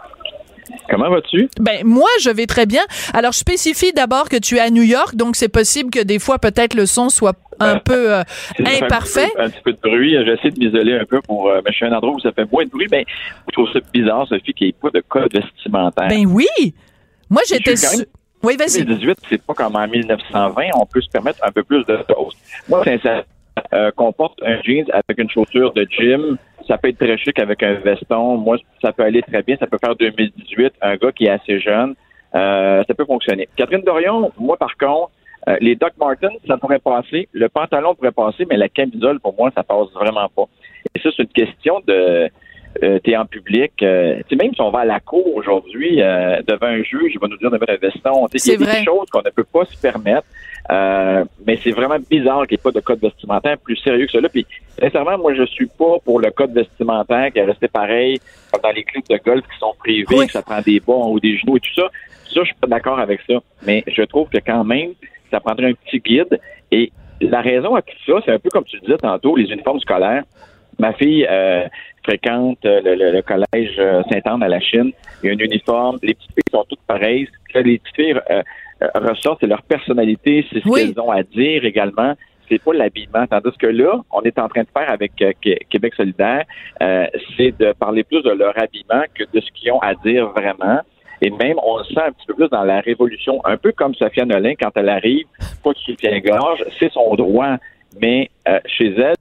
[0.89, 1.49] Comment vas-tu?
[1.61, 2.83] Ben moi je vais très bien.
[3.15, 6.19] Alors je spécifie d'abord que tu es à New York, donc c'est possible que des
[6.19, 8.23] fois peut-être le son soit un peu euh,
[8.83, 9.25] imparfait.
[9.25, 10.17] Un petit, peu, un petit peu de bruit.
[10.25, 11.49] J'essaie de m'isoler un peu pour.
[11.49, 13.05] euh, mais je suis à un endroit où ça fait moins de bruit, mais
[13.49, 16.09] je trouve ça bizarre, Sophie, qu'il n'y ait pas de code vestimentaire.
[16.09, 16.47] Ben oui.
[17.31, 18.05] Moi j'étais su-
[18.43, 18.85] Oui, vas-y.
[18.85, 22.35] 2018, c'est pas comme en 1920, on peut se permettre un peu plus de choses.
[22.69, 23.23] Moi, sincèrement,
[23.73, 27.39] euh, qu'on porte un jeans avec une chaussure de gym, ça peut être très chic
[27.39, 28.37] avec un veston.
[28.37, 29.57] Moi, ça peut aller très bien.
[29.59, 30.75] Ça peut faire 2018.
[30.83, 31.95] Un gars qui est assez jeune,
[32.35, 33.49] euh, ça peut fonctionner.
[33.57, 35.11] Catherine Dorion, moi, par contre,
[35.49, 37.29] euh, les Doc Martens, ça pourrait passer.
[37.33, 40.45] Le pantalon pourrait passer, mais la camisole, pour moi, ça passe vraiment pas.
[40.95, 42.29] Et ça, c'est une question de
[42.83, 43.73] euh, tu es en public.
[43.83, 47.13] Euh, tu sais, même si on va à la cour aujourd'hui, euh, devant un juge,
[47.15, 48.29] il va nous dire de mettre un veston.
[48.29, 50.27] Tu sais, Il y a des choses qu'on ne peut pas se permettre.
[50.71, 54.13] Euh, mais c'est vraiment bizarre qu'il n'y ait pas de code vestimentaire plus sérieux que
[54.13, 54.29] cela.
[54.29, 54.47] Puis,
[54.81, 58.19] sincèrement, moi, je suis pas pour le code vestimentaire qui est resté pareil
[58.51, 61.21] comme dans les clubs de golf qui sont privés, que ça prend des bons ou
[61.21, 61.89] des genoux et tout ça.
[62.25, 63.35] Ça, je suis pas d'accord avec ça.
[63.65, 64.91] Mais je trouve que quand même,
[65.31, 66.41] ça prendrait un petit guide.
[66.73, 69.81] Et la raison à tout ça, c'est un peu comme tu disais tantôt, les uniformes
[69.81, 70.25] scolaires.
[70.79, 71.67] Ma fille euh,
[72.03, 74.93] fréquente euh, le, collège euh, Saint-Anne à la Chine.
[75.23, 75.99] Il y a un uniforme.
[76.03, 77.29] Les petites filles sont toutes pareilles.
[77.55, 78.21] Les petites filles
[78.95, 82.15] ressortent, c'est leur personnalité, c'est ce qu'elles ont à dire également
[82.49, 83.27] c'est pas l'habillement.
[83.27, 85.13] Tandis que là, on est en train de faire avec
[85.69, 86.45] Québec solidaire,
[86.79, 90.81] c'est de parler plus de leur habillement que de ce qu'ils ont à dire vraiment.
[91.23, 93.95] Et même, on le sent un petit peu plus dans la révolution, un peu comme
[93.95, 95.27] Sophia Nolin, quand elle arrive,
[95.63, 97.57] pas de soutien-gorge, c'est son droit.
[98.01, 99.15] Mais euh, chez elle,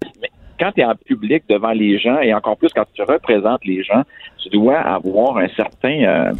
[0.59, 3.83] quand tu es en public devant les gens, et encore plus quand tu représentes les
[3.83, 4.03] gens,
[4.37, 6.03] tu dois avoir un certain...
[6.03, 6.33] Euh,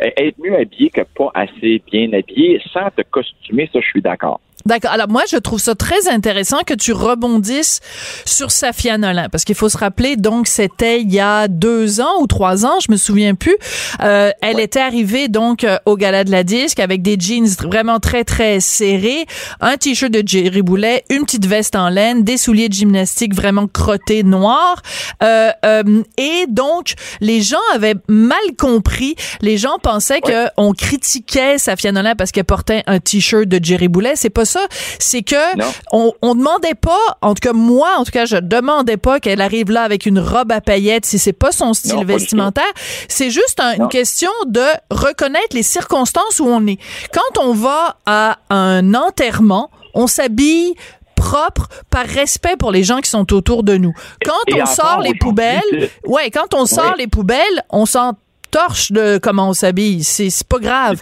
[0.00, 4.40] être mieux habillé que pas assez bien habillé, sans te costumer, ça, je suis d'accord.
[4.68, 4.90] D'accord.
[4.90, 7.80] Alors moi, je trouve ça très intéressant que tu rebondisses
[8.26, 12.20] sur Safia Nolin, parce qu'il faut se rappeler, donc c'était il y a deux ans
[12.20, 13.56] ou trois ans, je me souviens plus.
[14.02, 17.98] Euh, elle était arrivée donc euh, au gala de la disque avec des jeans vraiment
[17.98, 19.24] très très serrés,
[19.62, 23.68] un t-shirt de Jerry Boulet, une petite veste en laine, des souliers de gymnastique vraiment
[23.68, 24.82] crottés noirs,
[25.22, 26.92] euh, euh, et donc
[27.22, 29.14] les gens avaient mal compris.
[29.40, 33.88] Les gens pensaient que on critiquait Safia Nolin parce qu'elle portait un t-shirt de Jerry
[33.88, 34.12] Boulet.
[34.14, 34.57] C'est pas ça.
[34.98, 35.36] C'est que
[35.92, 39.40] on, on demandait pas, en tout cas moi, en tout cas, je demandais pas qu'elle
[39.40, 42.64] arrive là avec une robe à paillettes si c'est pas son style vestimentaire.
[43.08, 46.78] C'est juste une question de reconnaître les circonstances où on est.
[47.12, 50.74] Quand on va à un enterrement, on s'habille
[51.16, 53.92] propre par respect pour les gens qui sont autour de nous.
[54.24, 54.32] Quand
[54.62, 58.12] on sort les poubelles, ouais, quand on sort les poubelles, on s'en
[58.50, 60.04] torche de comment on s'habille.
[60.04, 60.98] C'est pas grave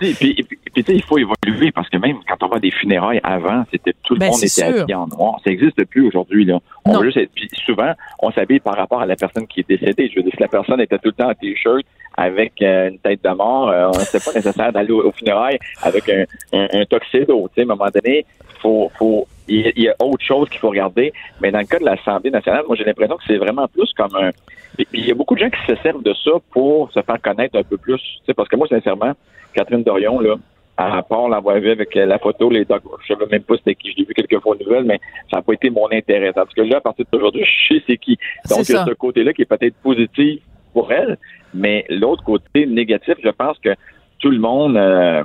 [0.77, 4.15] il faut évoluer parce que même quand on va à des funérailles avant, c'était tout
[4.15, 5.41] le ben, monde était habillé en noir.
[5.45, 6.45] Ça n'existe plus aujourd'hui.
[6.45, 6.59] Là.
[6.85, 10.09] On juste puis souvent, on s'habille par rapport à la personne qui est décédée.
[10.09, 11.85] Je veux dire, si la personne était tout le temps en t-shirt
[12.17, 16.25] avec euh, une tête de mort, euh, c'est pas nécessaire d'aller au, funérailles avec un,
[16.53, 17.49] un, un tuxedo.
[17.57, 18.25] À un moment donné,
[18.61, 21.13] faut, faut, il y, a autre chose qu'il faut regarder.
[21.41, 24.15] Mais dans le cas de l'Assemblée nationale, moi, j'ai l'impression que c'est vraiment plus comme
[24.17, 24.31] un.
[24.77, 27.21] Puis il y a beaucoup de gens qui se servent de ça pour se faire
[27.21, 28.01] connaître un peu plus.
[28.35, 29.13] Parce que moi, sincèrement,
[29.55, 30.37] Catherine Dorion, là,
[30.77, 33.93] à part l'avoir vu avec la photo, les docs, je savais même pas c'était qui.
[33.93, 35.01] Je l'ai vu quelques fois aux nouvelles, mais
[35.31, 36.33] ça n'a pas été mon intérêt.
[36.33, 38.19] Parce que là, à partir d'aujourd'hui, je sais c'est qui.
[38.51, 40.41] Donc, il y a ce côté-là qui est peut-être positif
[40.73, 41.17] pour elle,
[41.55, 43.75] mais l'autre côté négatif, je pense que
[44.19, 45.25] tout le monde, euh,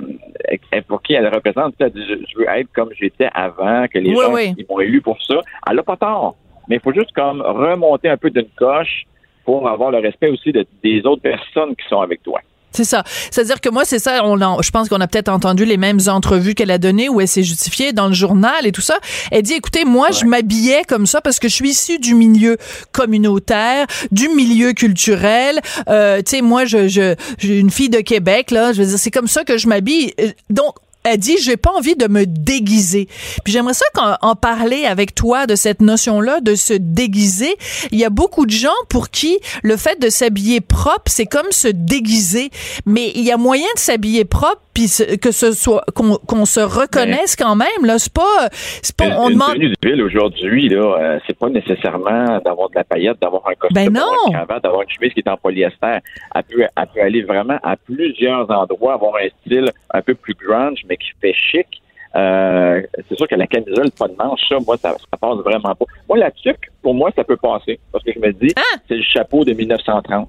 [0.88, 4.36] pour qui elle représente, elle dit, je veux être comme j'étais avant, que les gens
[4.36, 5.40] ils m'ont élu pour ça.
[5.68, 6.36] Elle n'a pas tort,
[6.68, 9.04] mais il faut juste comme remonter un peu d'une coche
[9.44, 12.40] pour avoir le respect aussi des autres personnes qui sont avec toi.
[12.74, 13.04] C'est ça.
[13.30, 16.54] C'est-à-dire que moi, c'est ça, on je pense qu'on a peut-être entendu les mêmes entrevues
[16.54, 18.98] qu'elle a données où elle s'est justifiée dans le journal et tout ça.
[19.30, 22.56] Elle dit, écoutez, moi, je m'habillais comme ça parce que je suis issue du milieu
[22.92, 25.60] communautaire, du milieu culturel.
[25.88, 28.72] Euh, tu sais, moi, je, je, j'ai une fille de Québec, là.
[28.72, 30.12] Je veux dire, c'est comme ça que je m'habille.
[30.20, 33.06] Euh, donc, elle dit j'ai pas envie de me déguiser.
[33.44, 37.54] Puis j'aimerais ça qu'en parler avec toi de cette notion-là de se déguiser.
[37.90, 41.50] Il y a beaucoup de gens pour qui le fait de s'habiller propre, c'est comme
[41.50, 42.50] se déguiser,
[42.86, 44.88] mais il y a moyen de s'habiller propre puis
[45.20, 49.56] que ce soit qu'on se reconnaisse quand même là, c'est pas c'est pas on demande
[49.56, 53.54] une tenue de aujourd'hui là, euh, c'est pas nécessairement d'avoir de la paillette, d'avoir un
[53.54, 55.98] costume, ben d'avoir une cravate, d'avoir une chemise qui est en polyester.
[56.34, 60.34] Elle peut, elle peut aller vraiment à plusieurs endroits, avoir un style un peu plus
[60.34, 61.82] grunge mais qui fait chic.
[62.14, 65.74] Euh, c'est sûr que la camisole, pas de manche, ça, moi, ça, ça passe vraiment
[65.74, 65.86] pas.
[66.08, 67.80] Moi, la tuque, pour moi, ça peut passer.
[67.90, 68.78] Parce que je me dis, ah!
[68.86, 70.28] c'est le chapeau de 1930.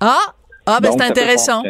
[0.00, 0.32] Ah,
[0.68, 1.62] ah, ben c'est intéressant.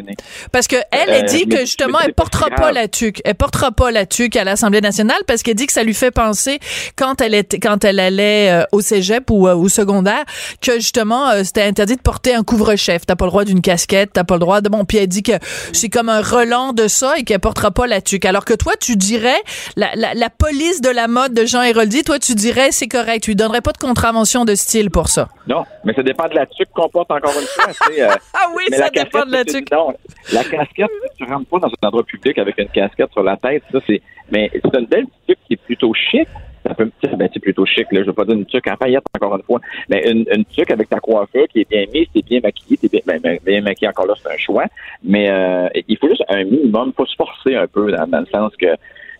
[0.52, 3.20] Parce que elle, elle euh, dit que justement, elle portera pas la tuque.
[3.24, 6.10] Elle portera pas la tuque à l'Assemblée nationale parce qu'elle dit que ça lui fait
[6.10, 6.58] penser
[6.96, 10.24] quand elle était, quand elle allait euh, au cégep ou euh, au secondaire
[10.60, 13.06] que justement c'était interdit de porter un couvre-chef.
[13.06, 14.84] T'as pas le droit d'une casquette, t'as pas le droit de bon.
[14.84, 15.32] Puis elle dit que
[15.72, 18.24] c'est comme un relent de ça et qu'elle portera pas la tuque.
[18.24, 19.40] Alors que toi, tu dirais
[19.76, 23.22] la, la, la police de la mode de Jean Héroldi, toi tu dirais c'est correct.
[23.22, 25.28] Tu lui donnerais pas de contravention de style pour ça.
[25.46, 27.72] Non, mais ça dépend de la tuque qu'on porte encore une fois.
[28.34, 29.70] ah oui, ça la dépend de la tuque.
[29.70, 29.94] Non,
[30.32, 33.62] la casquette, tu rentres pas dans un endroit public avec une casquette sur la tête.
[33.72, 36.28] Ça, c'est, mais c'est une belle tuque qui est plutôt chic.
[36.66, 38.00] Ça peut, ben, c'est plutôt chic, là.
[38.00, 39.60] Je veux pas dire une tuque en paillettes, encore une fois.
[39.88, 42.88] Mais une, une tuque avec ta coiffure qui est bien mise, t'es bien maquillé, t'es
[42.88, 44.64] bien, ben, ben, bien, maquillé, encore là, c'est un choix.
[45.02, 48.26] Mais, euh, il faut juste un minimum, faut se forcer un peu dans, dans le
[48.26, 48.74] sens que,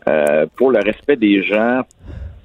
[0.09, 1.83] euh, pour le respect des gens,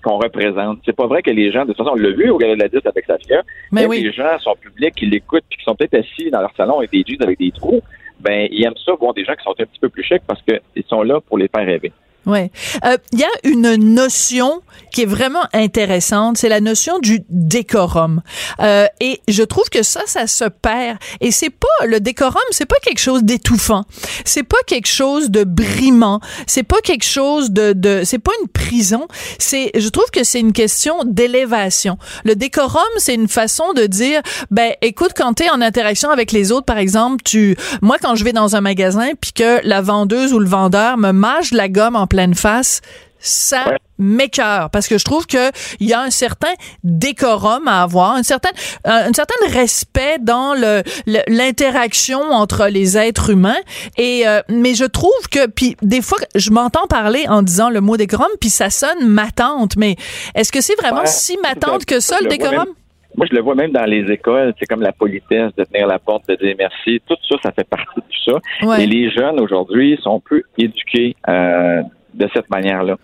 [0.04, 0.80] qu'on représente.
[0.86, 2.60] C'est pas vrai que les gens, de toute façon, on l'a vu au Gala de
[2.60, 3.42] la Disque avec Safia,
[3.72, 4.02] mais oui.
[4.02, 6.92] les gens, sont publics, qui l'écoutent, puis qui sont peut-être assis dans leur salon avec
[6.92, 7.82] des jeans avec des trous,
[8.20, 10.42] ben ils aiment ça voir des gens qui sont un petit peu plus chics parce
[10.44, 11.92] qu'ils sont là pour les faire rêver.
[12.26, 12.52] Ouais.
[12.86, 14.62] Euh, il y a une notion
[14.92, 18.22] qui est vraiment intéressante, c'est la notion du décorum.
[18.62, 20.98] Euh, et je trouve que ça, ça se perd.
[21.20, 23.84] Et c'est pas le décorum, c'est pas quelque chose d'étouffant.
[24.24, 26.22] C'est pas quelque chose de brimant.
[26.48, 29.08] C'est pas quelque chose de, de c'est pas une prison.
[29.40, 31.98] C'est, je trouve que c'est une question d'élévation.
[32.24, 34.22] Le décorum, c'est une façon de dire,
[34.52, 38.24] ben, écoute, quand t'es en interaction avec les autres, par exemple, tu, moi, quand je
[38.24, 41.96] vais dans un magasin puis que la vendeuse ou le vendeur me mâche la gomme
[41.96, 42.82] en pleine face,
[43.18, 45.50] ça m'écœure parce que je trouve que
[45.80, 46.54] il y a un certain
[46.84, 48.52] décorum à avoir, un certain
[48.86, 50.84] un, certain respect dans le
[51.28, 53.62] l'interaction entre les êtres humains.
[53.98, 57.82] Et euh, mais je trouve que puis des fois je m'entends parler en disant le
[57.82, 59.96] mot décorum puis ça sonne matante mais
[60.36, 62.68] est-ce que c'est vraiment si matante que ça le décorum?
[63.16, 66.00] moi, je le vois même dans les écoles, c'est comme la politesse de tenir la
[66.00, 67.00] porte, de dire merci.
[67.08, 68.78] Tout ça, ça fait partie de tout ça.
[68.82, 71.84] Et les jeunes aujourd'hui sont peu éduqués euh,
[72.14, 72.98] de cette manière-là.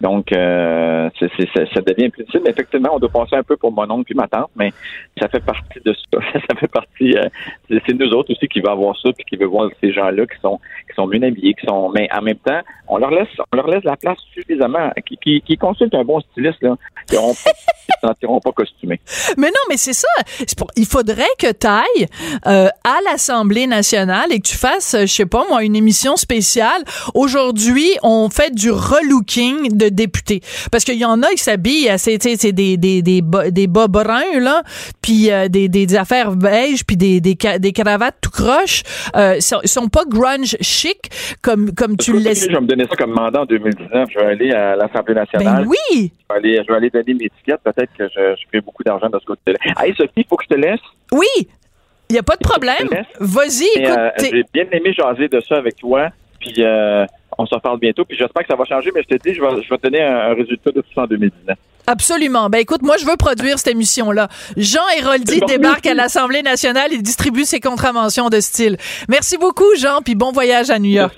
[0.00, 2.42] Donc, euh, c'est, ça devient plus difficile.
[2.46, 4.72] Effectivement, on doit passer un peu pour mon oncle puis ma tante, mais
[5.20, 6.18] ça fait partie de ça.
[6.32, 7.16] ça fait partie.
[7.16, 7.28] Euh,
[7.68, 10.38] c'est nous autres aussi qui va avoir ça puis qui veut voir ces gens-là qui
[10.40, 11.90] sont qui sont bien habillés, qui sont.
[11.90, 15.40] Mais en même temps, on leur laisse on leur laisse la place suffisamment, qui, qui,
[15.40, 16.76] qui consultent un bon styliste là,
[17.08, 17.44] qui ne se
[18.02, 19.00] sentiront pas costumés.
[19.38, 20.08] Mais non, mais c'est ça.
[20.76, 22.06] il faudrait que tu ailles
[22.46, 26.82] euh, à l'Assemblée nationale et que tu fasses, je sais pas moi, une émission spéciale.
[27.14, 30.40] Aujourd'hui, on fait du relooking de députés.
[30.70, 32.18] Parce qu'il y en a qui s'habillent, c'est
[32.52, 34.62] des, des, des, des bas bruns, là,
[35.02, 38.82] puis euh, des, des affaires beige, puis des, des, des cravates tout croche.
[39.16, 41.10] Euh, sont, sont pas grunge chic,
[41.42, 42.46] comme, comme tu le laisses.
[42.48, 44.08] Je vais me donner ça comme mandat en 2019.
[44.12, 45.64] Je vais aller à l'Assemblée nationale.
[45.64, 46.12] Ben oui!
[46.28, 47.60] Je vais aller, je vais aller donner mes étiquettes.
[47.64, 49.58] Peut-être que je, je fais beaucoup d'argent de ce côté-là.
[49.82, 50.80] Hey, Sophie, il faut que je te laisse.
[51.12, 51.48] Oui!
[52.08, 52.88] Il n'y a pas de problème.
[53.18, 53.98] Vas-y, écoute.
[53.98, 56.08] Euh, J'ai bien aimé jaser de ça avec toi.
[56.40, 57.04] Puis euh,
[57.38, 58.04] on se reparle bientôt.
[58.04, 59.82] Puis j'espère que ça va changer, mais je te dis, je vais, je vais te
[59.82, 61.56] donner un, résultat de tout ça en 2019.
[61.88, 62.50] Absolument.
[62.50, 64.28] Ben écoute, moi je veux produire cette émission-là.
[64.56, 68.76] Jean Héroldi débarque à l'Assemblée nationale et distribue ses contraventions de style.
[69.08, 71.16] Merci beaucoup, Jean, puis bon voyage à New York.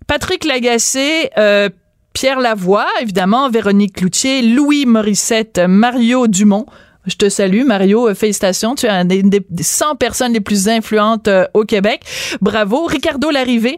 [0.07, 1.69] Patrick Lagacé, euh,
[2.13, 6.65] Pierre Lavoie, évidemment, Véronique Cloutier, Louis Morissette, Mario Dumont.
[7.05, 8.09] Je te salue, Mario.
[8.09, 8.75] Euh, félicitations.
[8.75, 12.01] Tu es une des 100 personnes les plus influentes euh, au Québec.
[12.41, 12.85] Bravo.
[12.85, 13.77] Ricardo Larrivé,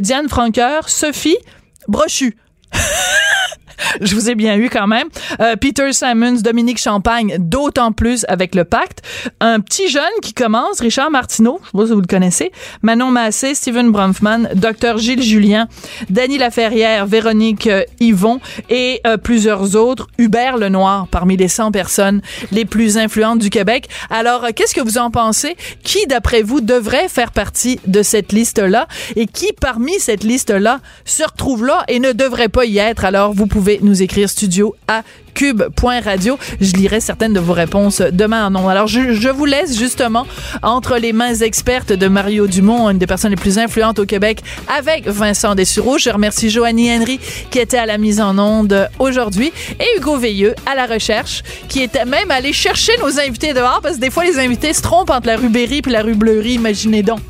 [0.00, 1.38] Diane Franqueur, Sophie
[1.86, 2.34] Brochu.
[4.00, 5.08] je vous ai bien eu quand même.
[5.40, 9.02] Euh, Peter Simons, Dominique Champagne, d'autant plus avec le pacte.
[9.40, 12.52] Un petit jeune qui commence, Richard Martineau, je sais pas si vous le connaissez,
[12.82, 15.68] Manon Massé, Steven Bronfman, Dr Gilles Julien,
[16.10, 20.08] Dany Laferrière, Véronique euh, Yvon et euh, plusieurs autres.
[20.18, 22.20] Hubert Lenoir, parmi les 100 personnes
[22.52, 23.88] les plus influentes du Québec.
[24.10, 25.56] Alors, qu'est-ce que vous en pensez?
[25.82, 28.86] Qui, d'après vous, devrait faire partie de cette liste-là?
[29.16, 33.04] Et qui, parmi cette liste-là, se retrouve là et ne devrait pas y être.
[33.04, 35.02] Alors, vous pouvez nous écrire studio à
[35.34, 36.38] cube.radio.
[36.60, 40.26] Je lirai certaines de vos réponses demain en Alors, je, vous laisse justement
[40.62, 44.42] entre les mains expertes de Mario Dumont, une des personnes les plus influentes au Québec,
[44.76, 45.98] avec Vincent Dessureau.
[45.98, 50.54] Je remercie Joanie Henry qui était à la mise en onde aujourd'hui et Hugo Veilleux
[50.66, 54.24] à la recherche qui était même allé chercher nos invités dehors parce que des fois
[54.24, 56.54] les invités se trompent entre la rue Berry et la rue Bleury.
[56.54, 57.20] Imaginez donc.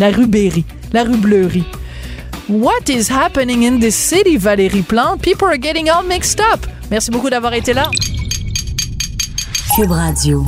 [0.00, 1.62] La rue Berry, la rue Bleury.
[2.48, 5.22] What is happening in this city, Valérie Plante?
[5.22, 6.66] People are getting all mixed up.
[6.90, 7.90] Merci beaucoup d'avoir été là.
[9.74, 10.44] Cube Radio.